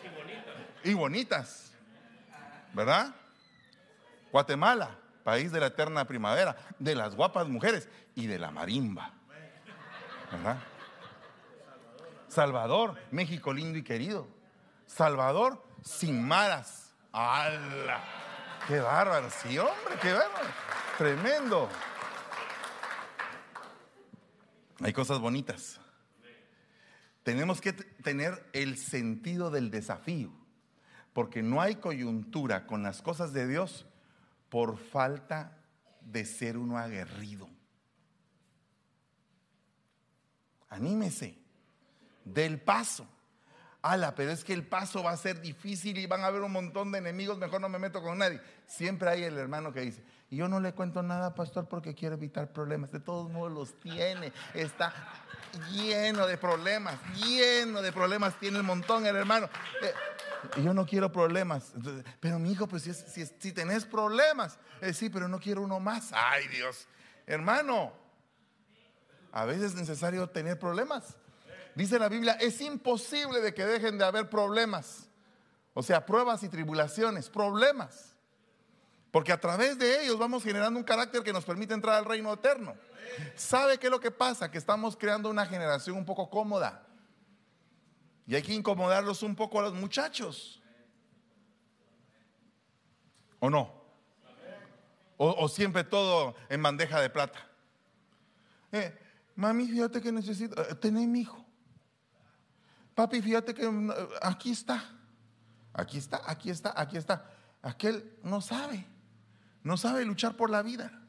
[0.05, 0.55] Y bonitas.
[0.85, 1.73] Y bonitas.
[2.73, 3.15] ¿Verdad?
[4.31, 9.13] Guatemala, país de la eterna primavera, de las guapas mujeres y de la marimba.
[10.31, 10.59] ¿Verdad?
[12.29, 14.29] Salvador, México lindo y querido.
[14.87, 16.93] Salvador, sin maras.
[17.13, 18.03] ¡Hala!
[18.69, 19.29] ¡Qué bárbaro!
[19.31, 20.49] Sí, hombre, qué bárbaro.
[20.99, 21.69] Tremendo.
[24.81, 25.81] Hay cosas bonitas.
[27.23, 30.31] Tenemos que tener el sentido del desafío,
[31.15, 33.87] porque no hay coyuntura con las cosas de Dios
[34.55, 35.51] por falta
[36.01, 37.49] de ser uno aguerrido.
[40.69, 41.37] Anímese,
[42.25, 43.05] del paso.
[43.83, 46.53] Ala, pero es que el paso va a ser difícil y van a haber un
[46.53, 48.41] montón de enemigos, mejor no me meto con nadie.
[48.65, 52.53] Siempre hay el hermano que dice, yo no le cuento nada, pastor, porque quiero evitar
[52.53, 52.93] problemas.
[52.93, 54.93] De todos modos los tiene, está
[55.71, 59.49] lleno de problemas, lleno de problemas tiene el montón el hermano.
[59.83, 59.93] Eh,
[60.63, 61.73] yo no quiero problemas.
[62.21, 66.11] Pero mi hijo, pues si, si, tenés problemas, eh, sí, pero no quiero uno más.
[66.13, 66.87] Ay Dios,
[67.27, 67.93] hermano,
[69.33, 71.17] a veces es necesario tener problemas.
[71.75, 75.09] Dice la Biblia, es imposible de que dejen de haber problemas.
[75.73, 78.14] O sea, pruebas y tribulaciones, problemas.
[79.15, 82.33] Porque a través de ellos vamos generando un carácter que nos permite entrar al reino
[82.33, 82.75] eterno.
[83.37, 84.51] ¿Sabe qué es lo que pasa?
[84.51, 86.85] Que estamos creando una generación un poco cómoda.
[88.27, 90.61] Y hay que incomodarlos un poco a los muchachos.
[93.39, 93.73] ¿O no?
[95.17, 97.39] O, siempre todo en bandeja de plata.
[98.73, 98.99] Eh,
[99.37, 101.47] mami, fíjate que necesito, eh, tener mi hijo.
[102.97, 104.83] Papi, fíjate que mm, aquí está.
[105.73, 107.31] Aquí está, aquí está, aquí está.
[107.63, 108.93] Aquel no sabe.
[109.65, 111.05] No sabe luchar por la vida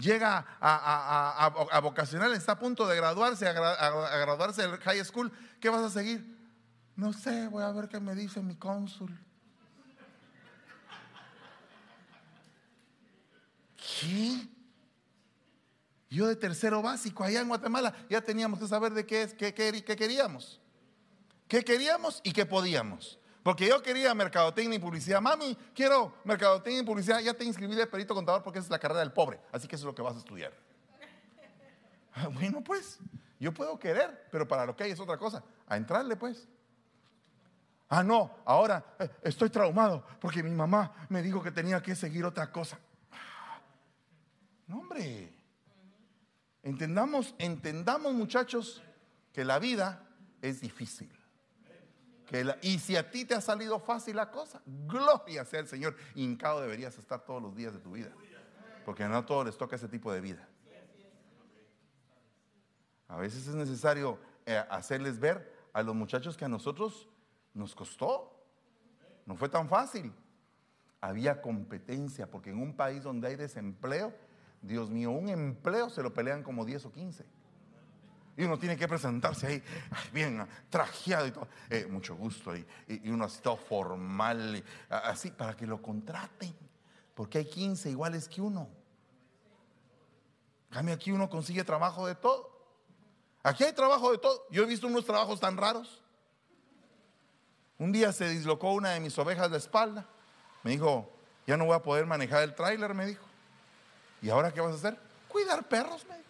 [0.00, 5.30] llega a, vocacional, está a punto de graduarse, a, graduarse del high school,
[5.60, 6.38] ¿qué vas a seguir?
[6.96, 9.16] No sé, voy a ver qué me dice mi cónsul.
[13.76, 14.48] ¿Qué?
[16.10, 19.54] Yo de tercero básico, allá en Guatemala, ya teníamos que saber de qué es, qué,
[19.54, 20.60] qué, qué queríamos.
[21.46, 23.19] ¿Qué queríamos y qué podíamos?
[23.42, 25.20] Porque yo quería mercadotecnia y publicidad.
[25.20, 27.20] Mami, quiero mercadotecnia y publicidad.
[27.20, 29.40] Ya te inscribí de perito contador porque esa es la carrera del pobre.
[29.50, 30.52] Así que eso es lo que vas a estudiar.
[32.12, 32.98] Ah, bueno, pues,
[33.38, 35.42] yo puedo querer, pero para lo que hay es otra cosa.
[35.66, 36.48] A entrarle, pues.
[37.88, 42.24] Ah, no, ahora eh, estoy traumado porque mi mamá me dijo que tenía que seguir
[42.24, 42.78] otra cosa.
[44.66, 45.34] No, hombre.
[46.62, 48.82] Entendamos, entendamos, muchachos,
[49.32, 50.06] que la vida
[50.42, 51.19] es difícil
[52.62, 55.96] y si a ti te ha salido fácil la cosa, gloria sea el Señor.
[56.14, 58.10] Hincado deberías estar todos los días de tu vida.
[58.84, 60.48] Porque no a todos les toca ese tipo de vida.
[63.08, 67.08] A veces es necesario eh, hacerles ver a los muchachos que a nosotros
[67.54, 68.32] nos costó.
[69.26, 70.12] No fue tan fácil.
[71.00, 74.14] Había competencia, porque en un país donde hay desempleo,
[74.62, 77.26] Dios mío, un empleo se lo pelean como 10 o 15.
[78.40, 79.62] Y uno tiene que presentarse ahí,
[80.14, 81.46] bien trajeado y todo.
[81.68, 82.56] Eh, mucho gusto.
[82.56, 82.64] Y,
[83.10, 86.56] uno así todo formal, así, para que lo contraten.
[87.14, 88.66] Porque hay 15 iguales que uno.
[90.70, 92.50] Cambia aquí uno consigue trabajo de todo.
[93.42, 94.46] Aquí hay trabajo de todo.
[94.50, 96.02] Yo he visto unos trabajos tan raros.
[97.76, 100.06] Un día se dislocó una de mis ovejas de espalda.
[100.62, 101.12] Me dijo,
[101.46, 103.26] ya no voy a poder manejar el tráiler, me dijo.
[104.22, 104.98] ¿Y ahora qué vas a hacer?
[105.28, 106.29] Cuidar perros, me dijo.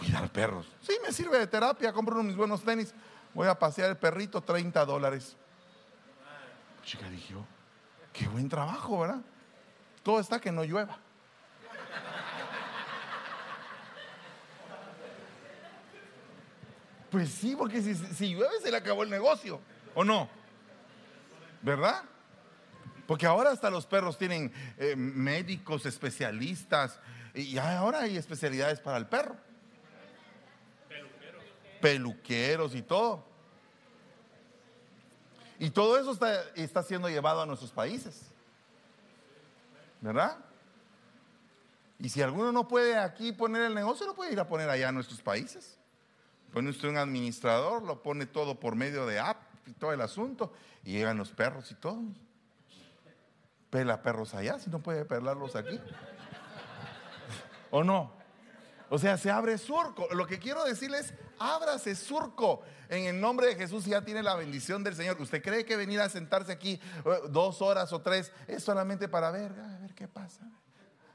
[0.00, 0.66] Cuidar perros.
[0.80, 1.92] Sí, me sirve de terapia.
[1.92, 2.94] Compro unos mis buenos tenis.
[3.34, 5.36] Voy a pasear el perrito, 30 dólares.
[6.82, 7.46] Chica, dije oh,
[8.10, 9.20] qué buen trabajo, ¿verdad?
[10.02, 10.98] Todo está que no llueva.
[17.10, 19.60] Pues sí, porque si, llueve se le acabó el negocio,
[19.94, 20.30] ¿o no?
[21.60, 22.04] ¿Verdad?
[23.06, 27.00] Porque ahora hasta los perros tienen eh, médicos, especialistas,
[27.34, 29.49] y ahora hay especialidades para el perro
[31.80, 33.24] peluqueros y todo.
[35.58, 38.22] Y todo eso está, está siendo llevado a nuestros países.
[40.00, 40.38] ¿Verdad?
[41.98, 44.88] Y si alguno no puede aquí poner el negocio, lo puede ir a poner allá
[44.88, 45.76] a nuestros países.
[46.52, 50.52] Pone usted un administrador, lo pone todo por medio de app y todo el asunto,
[50.82, 52.02] y llegan los perros y todo.
[53.68, 55.78] Pela perros allá, si no puede pelarlos aquí.
[57.70, 58.19] ¿O no?
[58.92, 60.08] O sea, se abre surco.
[60.10, 62.60] Lo que quiero decirles, ábrase surco.
[62.88, 65.16] En el nombre de Jesús ya tiene la bendición del Señor.
[65.20, 69.30] ¿Usted cree que venir a sentarse aquí eh, dos horas o tres es solamente para
[69.30, 70.42] ver, a ver qué pasa?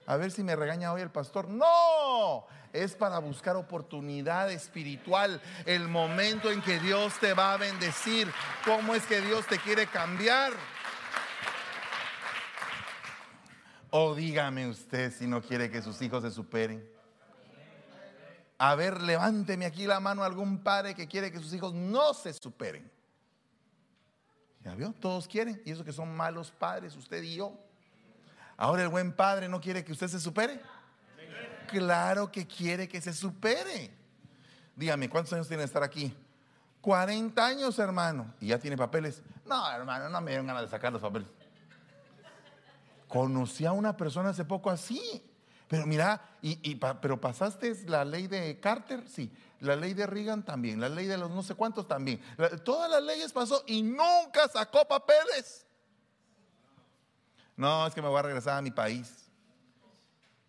[0.08, 1.50] A ver si me regaña hoy el pastor.
[1.50, 5.42] No, es para buscar oportunidad espiritual.
[5.66, 8.32] El momento en que Dios te va a bendecir.
[8.64, 10.54] ¿Cómo es que Dios te quiere cambiar?
[13.90, 16.95] O dígame usted si no quiere que sus hijos se superen.
[18.58, 22.14] A ver, levánteme aquí la mano a algún padre que quiere que sus hijos no
[22.14, 22.90] se superen.
[24.64, 24.94] ¿Ya vio?
[24.94, 25.62] Todos quieren.
[25.66, 27.54] Y eso que son malos padres, usted y yo.
[28.58, 30.62] Ahora el buen padre no quiere que usted se supere.
[31.68, 33.92] Claro que quiere que se supere.
[34.76, 36.16] Dígame, ¿cuántos años tiene de estar aquí?
[36.82, 38.34] 40 años, hermano.
[38.40, 39.22] ¿Y ya tiene papeles?
[39.46, 41.28] No, hermano, no me dieron ganas de sacar los papeles.
[43.08, 45.24] Conocí a una persona hace poco así.
[45.68, 49.32] Pero mira, y, pero pasaste la ley de Carter, sí.
[49.60, 50.80] La ley de Reagan también.
[50.80, 52.22] La ley de los no sé cuántos también.
[52.64, 55.66] todas las leyes pasó y nunca sacó papeles.
[57.56, 59.30] No, es que me voy a regresar a mi país.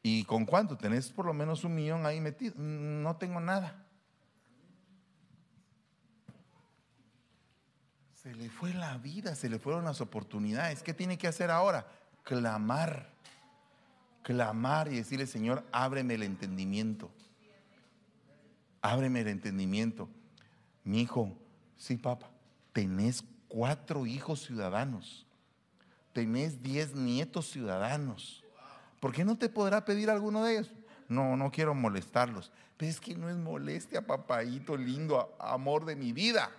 [0.02, 0.76] ¿Y con cuánto?
[0.76, 2.54] ¿Tenés por lo menos un millón ahí metido?
[2.58, 3.84] No tengo nada.
[8.22, 10.82] Se le fue la vida, se le fueron las oportunidades.
[10.82, 11.86] ¿Qué tiene que hacer ahora?
[12.22, 13.15] Clamar.
[14.26, 17.12] Clamar y decirle, Señor, ábreme el entendimiento.
[18.82, 20.08] Ábreme el entendimiento.
[20.82, 21.32] Mi hijo,
[21.76, 22.28] sí, papá,
[22.72, 25.24] tenés cuatro hijos ciudadanos.
[26.12, 28.42] Tenés diez nietos ciudadanos.
[28.98, 30.72] ¿Por qué no te podrá pedir alguno de ellos?
[31.08, 32.50] No, no quiero molestarlos.
[32.76, 36.50] Pero es que no es molestia, papayito lindo, amor de mi vida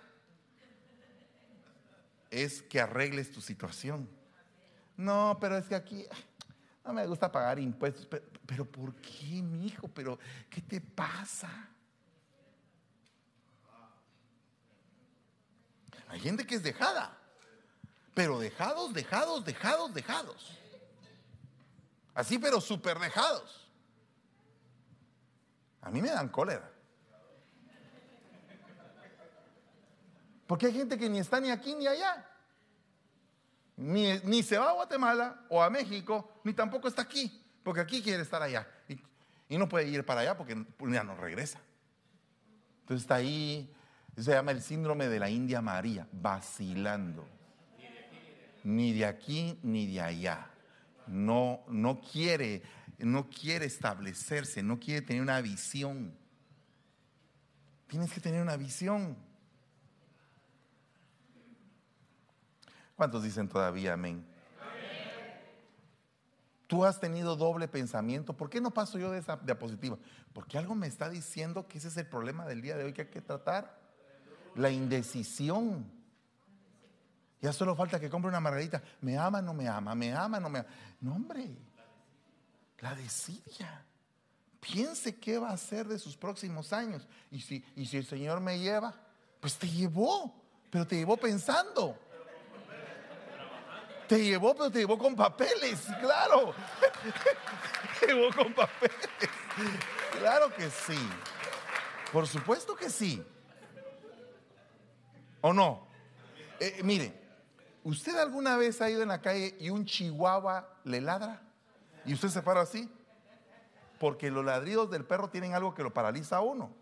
[2.32, 4.08] es que arregles tu situación.
[4.96, 6.06] No, pero es que aquí
[6.88, 8.08] no me gusta pagar impuestos.
[8.46, 9.88] Pero, ¿por qué, mi hijo?
[9.90, 10.18] ¿Pero
[10.50, 11.70] qué te pasa?
[16.08, 17.18] Hay gente que es dejada,
[18.14, 20.58] pero dejados, dejados, dejados, dejados.
[22.14, 23.70] Así, pero súper dejados.
[25.82, 26.72] A mí me dan cólera.
[30.48, 32.27] Porque hay gente que ni está ni aquí ni allá.
[33.78, 37.44] Ni, se va a Guatemala o a México, ni tampoco está aquí.
[37.64, 38.68] Porque aquí quiere estar allá.
[39.50, 41.60] Y, no puede ir para allá porque ya no regresa.
[42.82, 43.72] Entonces está ahí,
[44.16, 47.28] se llama el síndrome de la India María, vacilando.
[48.64, 50.50] Ni de aquí ni de allá.
[51.06, 52.64] No, no quiere,
[52.98, 56.14] no quiere establecerse, no quiere tener una visión.
[57.88, 59.27] Tienes que tener una visión.
[62.98, 64.26] ¿Cuántos dicen todavía amén?
[66.66, 68.36] Tú has tenido doble pensamiento.
[68.36, 69.98] ¿Por qué no paso yo de esa diapositiva?
[70.34, 73.04] Porque algo me está diciendo que ese es el problema del día de hoy que
[73.04, 73.80] hay que tratar.
[74.56, 75.90] La indecisión.
[77.40, 78.82] Ya solo falta que compre una margarita.
[79.00, 79.94] ¿Me ama no me ama?
[79.94, 80.68] ¿Me ama no me ama?
[81.00, 81.56] No, hombre.
[82.80, 83.86] La desidia.
[84.60, 87.08] Piense qué va a hacer de sus próximos años.
[87.30, 88.94] Y si, y si el Señor me lleva,
[89.40, 90.34] pues te llevó.
[90.72, 92.07] Pero te llevó pensando.
[94.08, 96.54] Te llevó, pero te llevó con papeles, claro.
[98.00, 98.98] te llevó con papeles.
[100.18, 100.98] Claro que sí.
[102.12, 103.24] Por supuesto que sí.
[105.42, 105.88] ¿O no?
[106.60, 107.14] Eh, mire,
[107.84, 111.42] ¿usted alguna vez ha ido en la calle y un chihuahua le ladra?
[112.06, 112.90] ¿Y usted se para así?
[114.00, 116.74] Porque los ladridos del perro tienen algo que lo paraliza a uno.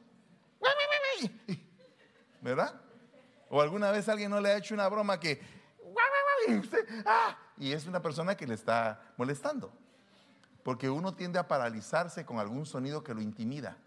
[2.42, 2.80] ¿Verdad?
[3.50, 5.42] ¿O alguna vez alguien no le ha hecho una broma que
[7.06, 7.38] ¡ah!
[7.58, 9.72] y es una persona que le está molestando.
[10.64, 13.78] Porque uno tiende a paralizarse con algún sonido que lo intimida.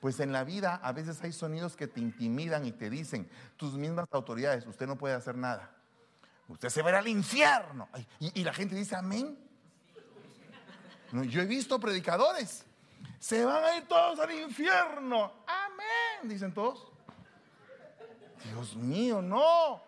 [0.00, 3.74] Pues en la vida a veces hay sonidos que te intimidan y te dicen, tus
[3.74, 5.70] mismas autoridades, usted no puede hacer nada.
[6.48, 7.88] Usted se verá al infierno.
[8.18, 9.38] Y, y la gente dice, amén.
[11.12, 12.64] Yo he visto predicadores,
[13.20, 15.32] se van a ir todos al infierno.
[15.46, 16.90] Amén, dicen todos.
[18.44, 19.82] Dios mío, no.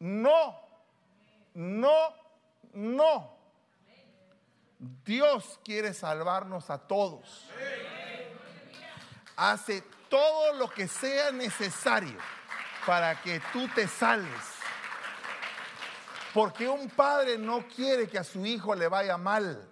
[0.00, 0.65] No.
[1.56, 2.14] No,
[2.74, 3.34] no.
[4.78, 7.48] Dios quiere salvarnos a todos.
[9.36, 12.18] Hace todo lo que sea necesario
[12.84, 14.44] para que tú te salves.
[16.34, 19.66] Porque un padre no quiere que a su hijo le vaya mal.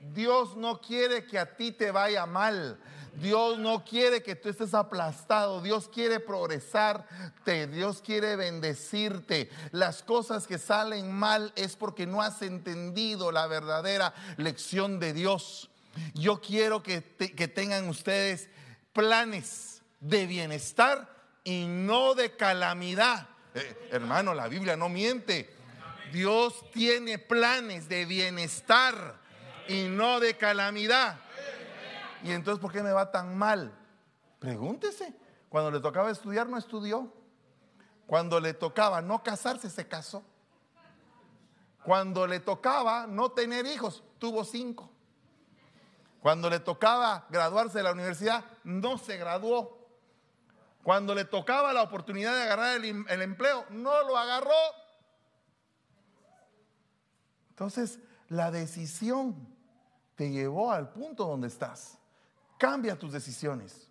[0.00, 2.80] Dios no quiere que a ti te vaya mal.
[3.14, 5.60] Dios no quiere que tú estés aplastado.
[5.60, 7.66] Dios quiere progresarte.
[7.66, 9.50] Dios quiere bendecirte.
[9.70, 15.68] Las cosas que salen mal es porque no has entendido la verdadera lección de Dios.
[16.14, 18.48] Yo quiero que, tengan ustedes
[18.92, 21.08] planes de bienestar
[21.44, 23.28] y no de calamidad.
[23.54, 25.54] Eh, hermano, la Biblia no miente.
[26.12, 29.16] Dios tiene planes de bienestar
[29.68, 31.18] y no de calamidad.
[32.22, 33.72] ¿Y entonces por qué me va tan mal?
[34.38, 35.14] Pregúntese.
[35.48, 37.12] Cuando le tocaba estudiar, no estudió.
[38.06, 40.22] Cuando le tocaba no casarse, se casó.
[41.84, 44.90] Cuando le tocaba no tener hijos, tuvo cinco.
[46.20, 49.78] Cuando le tocaba graduarse de la universidad, no se graduó.
[50.84, 54.50] Cuando le tocaba la oportunidad de agarrar el, el empleo, no lo agarró.
[57.50, 57.98] Entonces,
[58.28, 59.48] la decisión
[60.14, 61.98] te llevó al punto donde estás.
[62.62, 63.88] Cambia tus decisiones.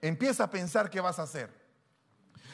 [0.00, 1.52] Empieza a pensar qué vas a hacer.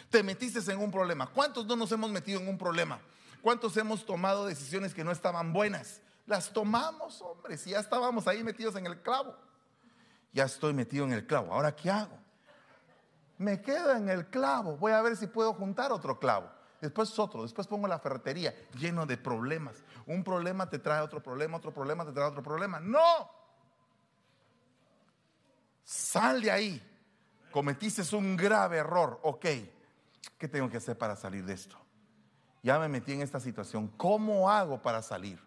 [0.09, 1.27] Te metiste en un problema.
[1.27, 2.99] ¿Cuántos no nos hemos metido en un problema?
[3.43, 6.01] ¿Cuántos hemos tomado decisiones que no estaban buenas?
[6.25, 9.37] Las tomamos, hombre, si ya estábamos ahí metidos en el clavo.
[10.33, 11.53] Ya estoy metido en el clavo.
[11.53, 12.16] ¿Ahora qué hago?
[13.37, 14.79] Me quedo en el clavo.
[14.79, 16.51] Voy a ver si puedo juntar otro clavo.
[16.81, 19.85] Después otro, después pongo la ferretería lleno de problemas.
[20.07, 22.81] Un problema te trae otro problema, otro problema te trae otro problema.
[22.81, 23.39] No.
[25.91, 26.80] Sal de ahí.
[27.51, 29.18] Cometiste un grave error.
[29.24, 29.45] Ok.
[30.38, 31.76] ¿Qué tengo que hacer para salir de esto?
[32.62, 33.88] Ya me metí en esta situación.
[33.97, 35.41] ¿Cómo hago para salir?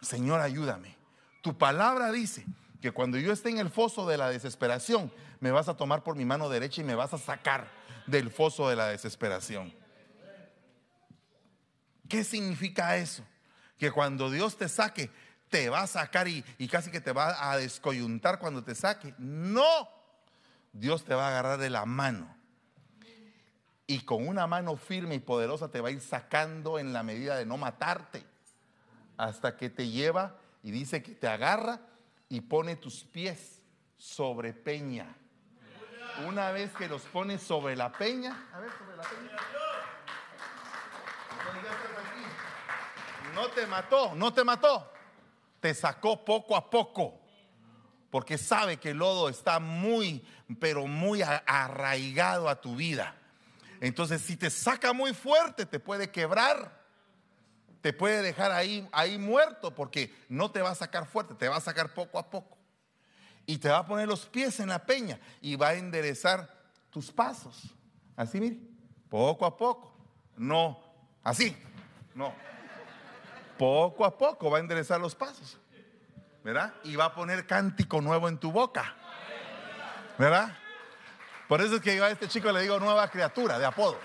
[0.00, 0.96] Señor, ayúdame.
[1.42, 2.44] Tu palabra dice
[2.80, 6.16] que cuando yo esté en el foso de la desesperación, me vas a tomar por
[6.16, 7.68] mi mano derecha y me vas a sacar
[8.08, 9.72] del foso de la desesperación.
[12.08, 13.22] ¿Qué significa eso?
[13.78, 15.08] Que cuando Dios te saque,
[15.52, 19.14] te va a sacar y, casi que te va a descoyuntar cuando te saque.
[19.18, 19.86] No,
[20.72, 22.34] Dios te va a agarrar de la mano.
[23.86, 27.36] Y con una mano firme y poderosa te va a ir sacando en la medida
[27.36, 28.24] de no matarte.
[29.18, 31.80] Hasta que te lleva y dice que te agarra
[32.30, 33.60] y pone tus pies
[33.98, 35.14] sobre peña.
[36.26, 39.36] Una vez que los pones sobre la peña, a ver, sobre la peña.
[43.34, 44.91] No te mató, no te mató.
[45.62, 47.18] Te sacó poco a poco.
[48.10, 50.22] Porque sabe que el lodo está muy,
[50.60, 53.14] pero muy arraigado a tu vida.
[53.80, 56.82] Entonces, si te saca muy fuerte, te puede quebrar.
[57.80, 61.56] Te puede dejar ahí, ahí muerto porque no te va a sacar fuerte, te va
[61.56, 62.58] a sacar poco a poco
[63.46, 66.48] y te va a poner los pies en la peña y va a enderezar
[66.90, 67.74] tus pasos.
[68.16, 68.58] Así, mire,
[69.08, 69.94] poco a poco.
[70.36, 70.78] No,
[71.22, 71.56] así,
[72.14, 72.32] no.
[73.62, 75.56] Poco a poco va a enderezar los pasos.
[76.42, 76.74] ¿Verdad?
[76.82, 78.96] Y va a poner cántico nuevo en tu boca.
[80.18, 80.58] ¿Verdad?
[81.46, 83.96] Por eso es que yo a este chico le digo nueva criatura de apodo.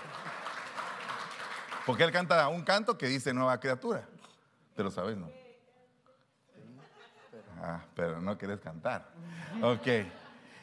[1.84, 4.08] Porque él canta un canto que dice nueva criatura.
[4.76, 5.28] Te lo sabes, ¿no?
[7.60, 9.08] Ah, pero no quieres cantar.
[9.60, 9.88] Ok.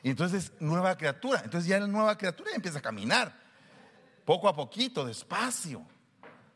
[0.03, 1.41] Entonces, nueva criatura.
[1.43, 3.33] Entonces ya la nueva criatura empieza a caminar.
[4.23, 5.85] Poco a poquito, despacio.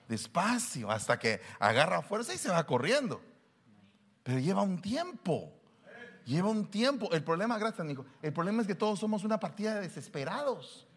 [0.09, 3.21] Despacio, hasta que agarra fuerza y se va corriendo.
[4.23, 5.53] Pero lleva un tiempo.
[6.25, 7.09] Lleva un tiempo.
[7.11, 8.05] El problema, gracias, Nico.
[8.23, 10.87] El problema es que todos somos una partida de desesperados.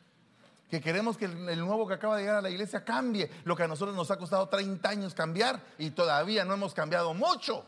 [0.70, 3.30] Que queremos que el, nuevo que acaba de llegar a la iglesia cambie.
[3.44, 7.12] Lo que a nosotros nos ha costado 30 años cambiar y todavía no hemos cambiado
[7.12, 7.66] mucho.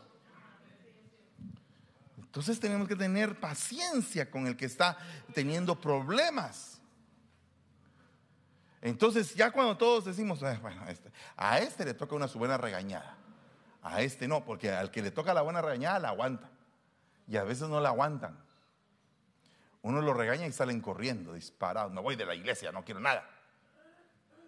[2.17, 4.97] Entonces tenemos que tener paciencia con el que está
[5.35, 6.74] teniendo problemas.
[8.85, 12.37] Entonces ya cuando todos decimos, ah, bueno, a este, a este le toca una su
[12.37, 13.17] buena regañada,
[13.81, 16.49] a este no, porque al que le toca la buena regañada la aguanta.
[17.27, 18.37] Y a veces no la aguantan.
[19.81, 21.91] Uno lo regaña y salen corriendo, disparados.
[21.91, 23.27] No voy de la iglesia, no quiero nada.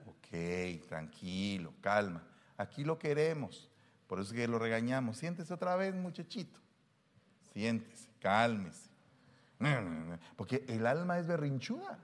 [0.06, 2.22] Ok, tranquilo, calma.
[2.58, 3.68] Aquí lo queremos.
[4.06, 5.18] Por eso es que lo regañamos.
[5.18, 6.60] Siéntese otra vez, muchachito
[7.58, 8.88] siéntese, cálmese.
[10.36, 11.98] Porque el alma es berrinchuda.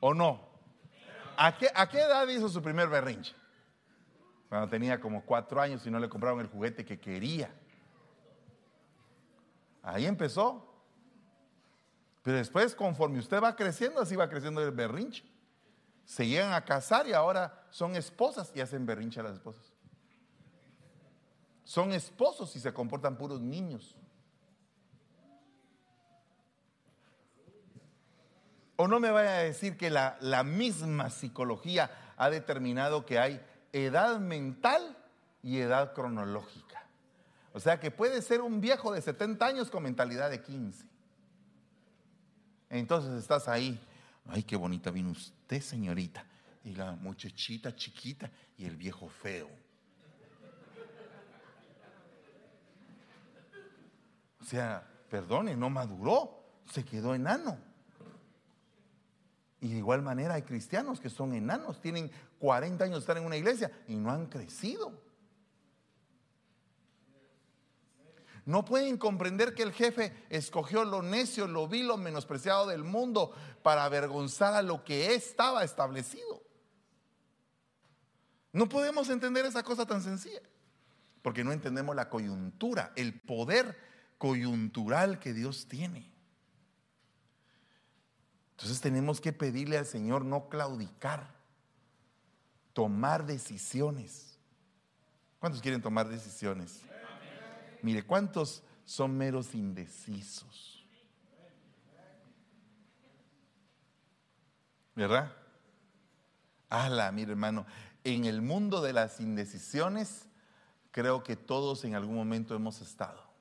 [0.00, 0.51] ¿O no?
[1.44, 3.34] ¿A qué, ¿A qué edad hizo su primer berrinche?
[4.48, 7.52] Cuando tenía como cuatro años y no le compraron el juguete que quería.
[9.82, 10.68] Ahí empezó.
[12.22, 15.24] Pero después, conforme usted va creciendo, así va creciendo el berrinche.
[16.04, 19.72] Se llegan a casar y ahora son esposas y hacen berrinche a las esposas
[21.64, 23.96] son esposos y se comportan puros niños.
[28.76, 33.40] O no me vaya a decir que la, la misma psicología ha determinado que hay
[33.72, 34.96] edad mental
[35.42, 36.86] y edad cronológica.
[37.52, 40.86] O sea que puede ser un viejo de 70 años con mentalidad de 15.
[42.70, 43.78] Entonces estás ahí.
[44.26, 46.24] Ay, qué bonita vino usted, señorita.
[46.64, 49.50] Y la muchachita chiquita y el viejo feo.
[54.40, 57.58] O sea, perdone, no maduró, se quedó enano.
[59.62, 62.10] Y de igual manera hay cristianos que son enanos, tienen
[62.40, 64.92] 40 años de estar en una iglesia y no han crecido.
[68.44, 73.30] No pueden comprender que el jefe escogió lo necio, lo vil, lo menospreciado del mundo
[73.62, 76.42] para avergonzar a lo que estaba establecido.
[78.52, 80.42] No podemos entender esa cosa tan sencilla,
[81.22, 83.78] porque no entendemos la coyuntura, el poder
[84.18, 86.11] coyuntural que Dios tiene.
[88.62, 91.34] Entonces tenemos que pedirle al Señor no claudicar,
[92.72, 94.38] tomar decisiones.
[95.40, 96.82] ¿Cuántos quieren tomar decisiones?
[97.82, 100.86] Mire, ¿cuántos son meros indecisos?
[104.94, 105.32] ¿Verdad?
[106.68, 107.66] Ala, mi hermano,
[108.04, 110.28] en el mundo de las indecisiones
[110.92, 113.31] creo que todos en algún momento hemos estado.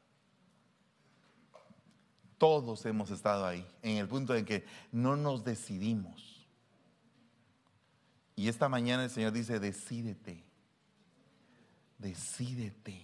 [2.41, 6.43] Todos hemos estado ahí, en el punto en que no nos decidimos.
[8.35, 10.43] Y esta mañana el Señor dice, decídete,
[11.99, 12.99] decídete.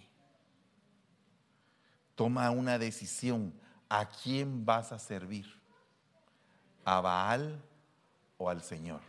[2.15, 3.53] Toma una decisión.
[3.89, 5.45] ¿A quién vas a servir?
[6.83, 7.63] ¿A Baal
[8.39, 9.01] o al Señor?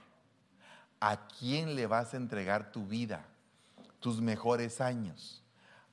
[1.01, 3.25] ¿A quién le vas a entregar tu vida,
[3.99, 5.43] tus mejores años?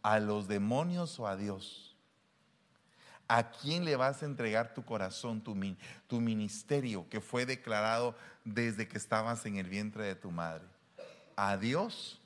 [0.03, 1.94] ¿A los demonios o a Dios?
[3.27, 5.55] ¿A quién le vas a entregar tu corazón, tu,
[6.07, 10.65] tu ministerio que fue declarado desde que estabas en el vientre de tu madre?
[11.35, 12.21] ¿A Dios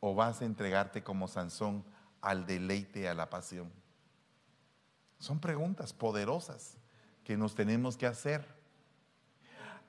[0.00, 1.84] o vas a entregarte como Sansón
[2.20, 3.70] al deleite y a la pasión?
[5.20, 6.76] Son preguntas poderosas
[7.22, 8.46] que nos tenemos que hacer.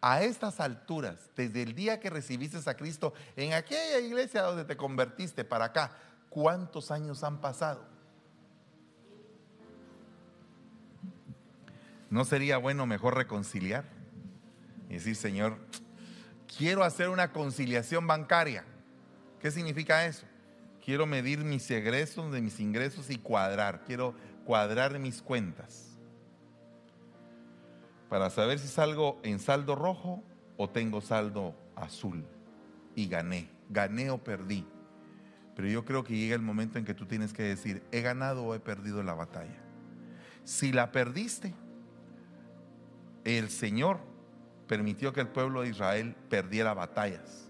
[0.01, 4.77] A estas alturas, desde el día que recibiste a Cristo, en aquella iglesia donde te
[4.77, 5.97] convertiste para acá,
[6.29, 7.94] ¿cuántos años han pasado?
[12.09, 13.85] ¿No sería bueno mejor reconciliar?
[14.89, 15.57] Y decir, Señor,
[16.57, 18.63] quiero hacer una conciliación bancaria.
[19.39, 20.25] ¿Qué significa eso?
[20.83, 23.83] Quiero medir mis egresos de mis ingresos y cuadrar.
[23.85, 24.13] Quiero
[24.45, 25.97] cuadrar mis cuentas.
[28.09, 30.23] Para saber si salgo en saldo rojo
[30.57, 32.23] o tengo saldo azul.
[32.95, 33.49] Y gané.
[33.69, 34.65] Gané o perdí.
[35.55, 38.43] Pero yo creo que llega el momento en que tú tienes que decir, ¿he ganado
[38.43, 39.57] o he perdido la batalla?
[40.43, 41.53] Si la perdiste,
[43.25, 43.99] el Señor
[44.67, 47.49] permitió que el pueblo de Israel perdiera batallas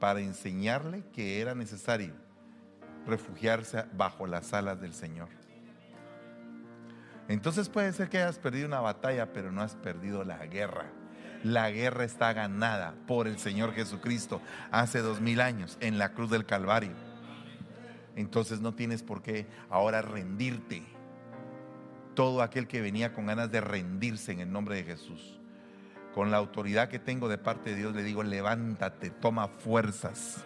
[0.00, 2.14] para enseñarle que era necesario
[3.06, 5.28] refugiarse bajo las alas del Señor.
[7.28, 10.86] Entonces puede ser que hayas perdido una batalla, pero no has perdido la guerra.
[11.42, 14.40] La guerra está ganada por el Señor Jesucristo
[14.70, 16.92] hace dos mil años en la cruz del Calvario.
[18.16, 20.82] Entonces no tienes por qué ahora rendirte.
[22.14, 25.38] Todo aquel que venía con ganas de rendirse en el nombre de Jesús,
[26.14, 30.44] con la autoridad que tengo de parte de Dios, le digo, levántate, toma fuerzas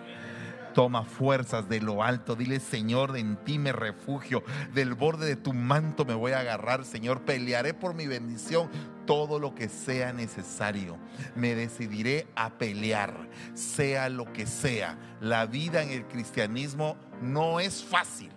[0.79, 2.37] Toma fuerzas de lo alto.
[2.37, 4.45] Dile, Señor, en ti me refugio.
[4.75, 7.23] Del borde de tu manto me voy a agarrar, Señor.
[7.23, 8.71] Pelearé por mi bendición
[9.05, 10.97] todo lo que sea necesario.
[11.35, 14.97] Me decidiré a pelear, sea lo que sea.
[15.21, 18.31] La vida en el cristianismo no es fácil.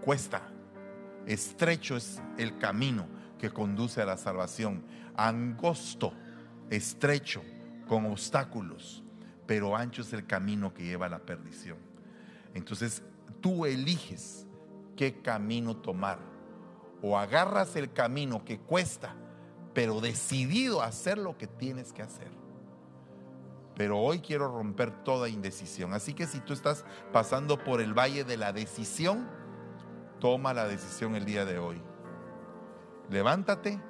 [0.00, 0.53] Cuesta.
[1.26, 3.06] Estrecho es el camino
[3.38, 4.84] que conduce a la salvación.
[5.16, 6.12] Angosto,
[6.70, 7.42] estrecho,
[7.86, 9.04] con obstáculos
[9.46, 11.76] pero ancho es el camino que lleva a la perdición.
[12.54, 13.02] Entonces
[13.40, 14.46] tú eliges
[14.96, 16.18] qué camino tomar.
[17.02, 19.14] O agarras el camino que cuesta,
[19.74, 22.30] pero decidido a hacer lo que tienes que hacer.
[23.76, 25.92] Pero hoy quiero romper toda indecisión.
[25.92, 29.28] Así que si tú estás pasando por el valle de la decisión,
[30.20, 31.80] toma la decisión el día de hoy.
[33.10, 33.80] Levántate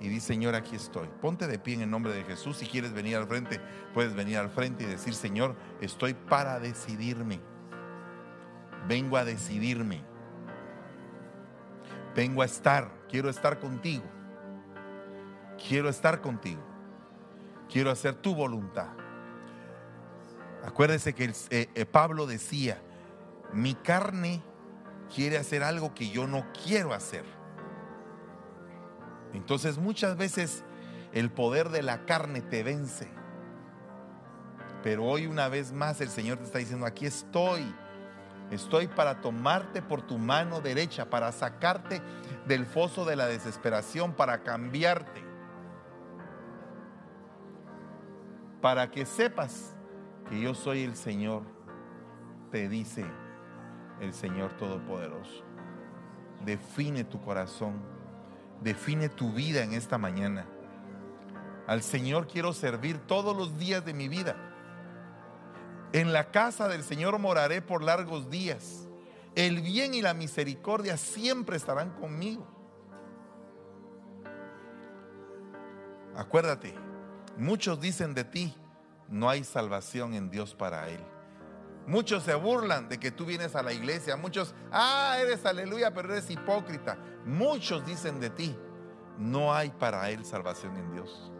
[0.00, 1.08] y di, Señor, aquí estoy.
[1.20, 2.56] Ponte de pie en el nombre de Jesús.
[2.56, 3.60] Si quieres venir al frente,
[3.92, 7.40] puedes venir al frente y decir, Señor, estoy para decidirme.
[8.88, 10.02] Vengo a decidirme.
[12.14, 12.90] Vengo a estar.
[13.08, 14.04] Quiero estar contigo.
[15.68, 16.62] Quiero estar contigo.
[17.68, 18.88] Quiero hacer tu voluntad.
[20.64, 22.80] Acuérdese que eh, eh, Pablo decía,
[23.52, 24.42] mi carne
[25.14, 27.24] quiere hacer algo que yo no quiero hacer.
[29.32, 30.64] Entonces muchas veces
[31.12, 33.08] el poder de la carne te vence.
[34.82, 37.74] Pero hoy una vez más el Señor te está diciendo, aquí estoy.
[38.50, 42.02] Estoy para tomarte por tu mano derecha, para sacarte
[42.46, 45.22] del foso de la desesperación, para cambiarte.
[48.60, 49.74] Para que sepas
[50.28, 51.42] que yo soy el Señor,
[52.50, 53.04] te dice
[54.00, 55.44] el Señor Todopoderoso.
[56.44, 58.00] Define tu corazón
[58.60, 60.46] define tu vida en esta mañana.
[61.66, 64.36] Al Señor quiero servir todos los días de mi vida.
[65.92, 68.86] En la casa del Señor moraré por largos días.
[69.34, 72.46] El bien y la misericordia siempre estarán conmigo.
[76.16, 76.74] Acuérdate,
[77.36, 78.54] muchos dicen de ti,
[79.08, 81.00] no hay salvación en Dios para él.
[81.90, 84.16] Muchos se burlan de que tú vienes a la iglesia.
[84.16, 86.96] Muchos, ah, eres aleluya, pero eres hipócrita.
[87.26, 88.56] Muchos dicen de ti,
[89.18, 91.32] no hay para él salvación en Dios.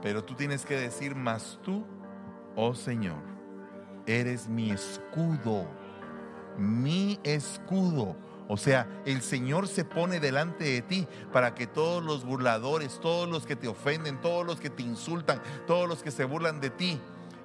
[0.00, 1.84] Pero tú tienes que decir, más tú,
[2.56, 3.20] oh Señor,
[4.06, 5.66] eres mi escudo,
[6.56, 8.16] mi escudo.
[8.48, 13.28] O sea, el Señor se pone delante de ti para que todos los burladores, todos
[13.28, 16.70] los que te ofenden, todos los que te insultan, todos los que se burlan de
[16.70, 16.98] ti,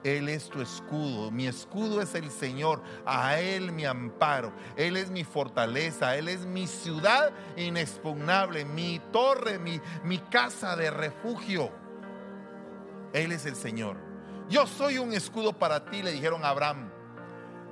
[0.03, 1.31] Él es tu escudo.
[1.31, 2.81] Mi escudo es el Señor.
[3.05, 4.53] A Él mi amparo.
[4.75, 6.15] Él es mi fortaleza.
[6.15, 11.71] Él es mi ciudad inexpugnable, mi torre, mi, mi casa de refugio.
[13.13, 13.97] Él es el Señor.
[14.49, 16.89] Yo soy un escudo para ti, le dijeron a Abraham.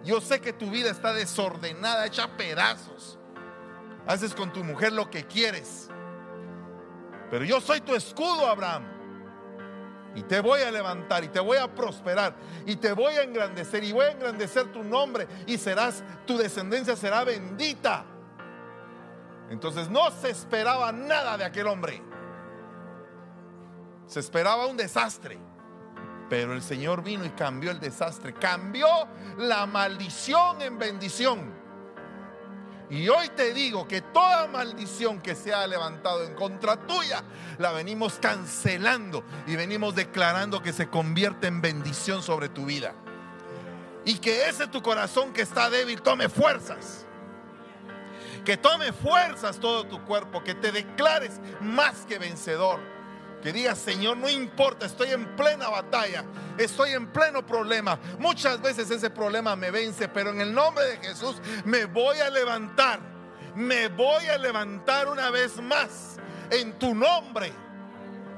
[0.04, 3.18] Yo sé que tu vida está desordenada, hecha pedazos.
[4.06, 5.90] Haces con tu mujer lo que quieres.
[7.30, 8.97] Pero yo soy tu escudo, Abraham.
[10.18, 12.34] Y te voy a levantar y te voy a prosperar
[12.66, 16.96] y te voy a engrandecer y voy a engrandecer tu nombre y serás tu descendencia
[16.96, 18.04] será bendita.
[19.52, 22.02] Entonces no se esperaba nada de aquel hombre.
[24.08, 25.38] Se esperaba un desastre.
[26.32, 28.88] Pero el Señor vino y cambió el desastre, cambió
[29.38, 31.54] la maldición en bendición.
[32.90, 37.24] Y hoy te digo que toda maldición que se ha levantado en contra tuya,
[37.58, 42.94] la venimos cancelando y venimos declarando que se convierte en bendición sobre tu vida.
[44.06, 47.06] Y que ese tu corazón que está débil tome fuerzas.
[48.46, 52.97] Que tome fuerzas todo tu cuerpo, que te declares más que vencedor
[53.42, 56.26] que digas, Señor, no importa, estoy en plena batalla,
[56.58, 58.00] estoy en pleno problema.
[58.20, 62.30] Muchas veces ese problema me vence, pero en el nombre de Jesús me voy a
[62.30, 63.00] levantar.
[63.56, 66.18] Me voy a levantar una vez más
[66.50, 67.52] en tu nombre.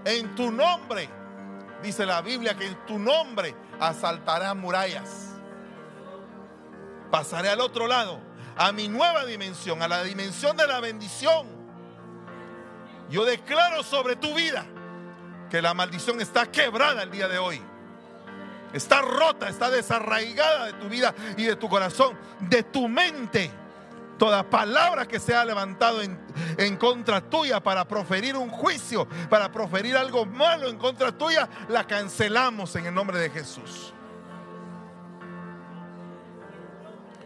[0.06, 1.10] En tu nombre.
[1.82, 5.30] Dice la Biblia que en tu nombre asaltará murallas.
[7.10, 8.20] Pasaré al otro lado,
[8.56, 11.48] a mi nueva dimensión, a la dimensión de la bendición.
[13.10, 14.66] Yo declaro sobre tu vida
[15.50, 17.62] que la maldición está quebrada el día de hoy.
[18.74, 23.52] Está rota, está desarraigada de tu vida y de tu corazón, de tu mente.
[24.18, 26.20] Toda palabra que se ha levantado en,
[26.58, 31.88] en, contra tuya para proferir un juicio, para proferir algo malo en contra tuya, la
[31.88, 33.94] cancelamos en el nombre de Jesús.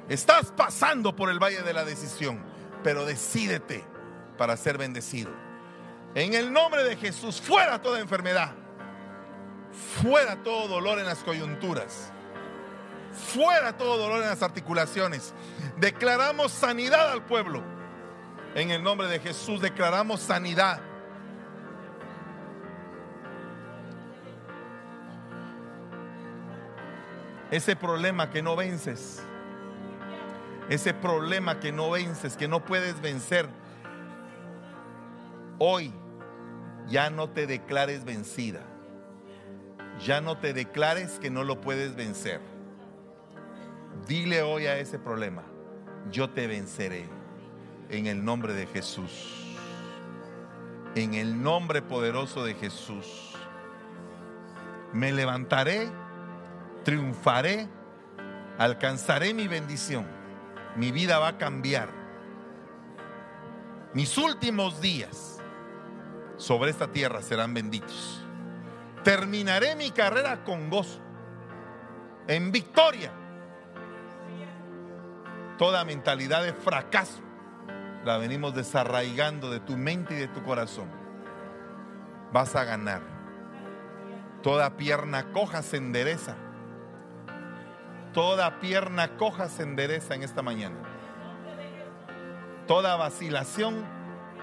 [0.07, 2.43] Estás pasando por el valle de la decisión,
[2.83, 3.83] pero decídete
[4.37, 5.31] para ser bendecido.
[6.15, 8.51] En el nombre de Jesús, fuera toda enfermedad.
[10.01, 12.11] Fuera todo dolor en las coyunturas.
[13.11, 15.33] Fuera todo dolor en las articulaciones.
[15.77, 17.63] Declaramos sanidad al pueblo.
[18.53, 20.79] En el nombre de Jesús declaramos sanidad.
[27.49, 29.23] Ese problema que no vences.
[30.69, 33.47] Ese problema que no vences, que no puedes vencer.
[35.59, 35.93] Hoy
[36.87, 38.61] ya no te declares vencida.
[40.05, 42.41] Ya no te declares que no lo puedes vencer.
[44.07, 45.43] Dile hoy a ese problema,
[46.11, 47.07] yo te venceré
[47.89, 49.55] en el nombre de Jesús.
[50.95, 53.33] En el nombre poderoso de Jesús.
[54.91, 55.89] Me levantaré,
[56.83, 57.67] triunfaré,
[58.57, 60.05] alcanzaré mi bendición.
[60.75, 61.89] Mi vida va a cambiar.
[63.93, 65.32] Mis últimos días
[66.43, 68.21] sobre esta tierra serán benditos.
[69.01, 70.99] Terminaré mi carrera con gozo,
[72.27, 73.13] en victoria.
[75.57, 77.21] Toda mentalidad de fracaso
[78.03, 80.89] la venimos desarraigando de tu mente y de tu corazón.
[82.33, 83.01] Vas a ganar.
[84.41, 86.35] Toda pierna coja se endereza.
[88.11, 90.75] Toda pierna coja se endereza en esta mañana.
[92.67, 93.92] Toda vacilación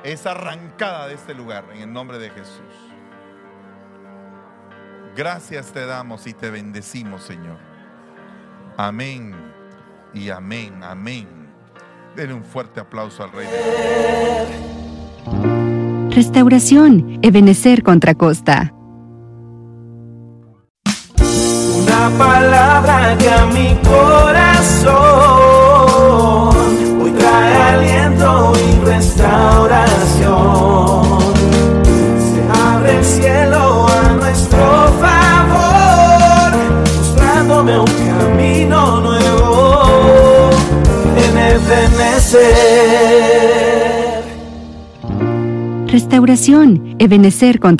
[0.05, 2.90] es arrancada de este lugar en el nombre de Jesús.
[5.16, 7.59] Gracias te damos y te bendecimos, Señor.
[8.76, 9.34] Amén
[10.14, 11.28] y amén, amén.
[12.16, 13.46] Denle un fuerte aplauso al Rey.
[16.11, 18.72] Restauración, Ebenecer contra Costa.
[21.76, 25.49] Una palabra que a mi corazón
[45.87, 47.70] Restauración, Ebenecer contra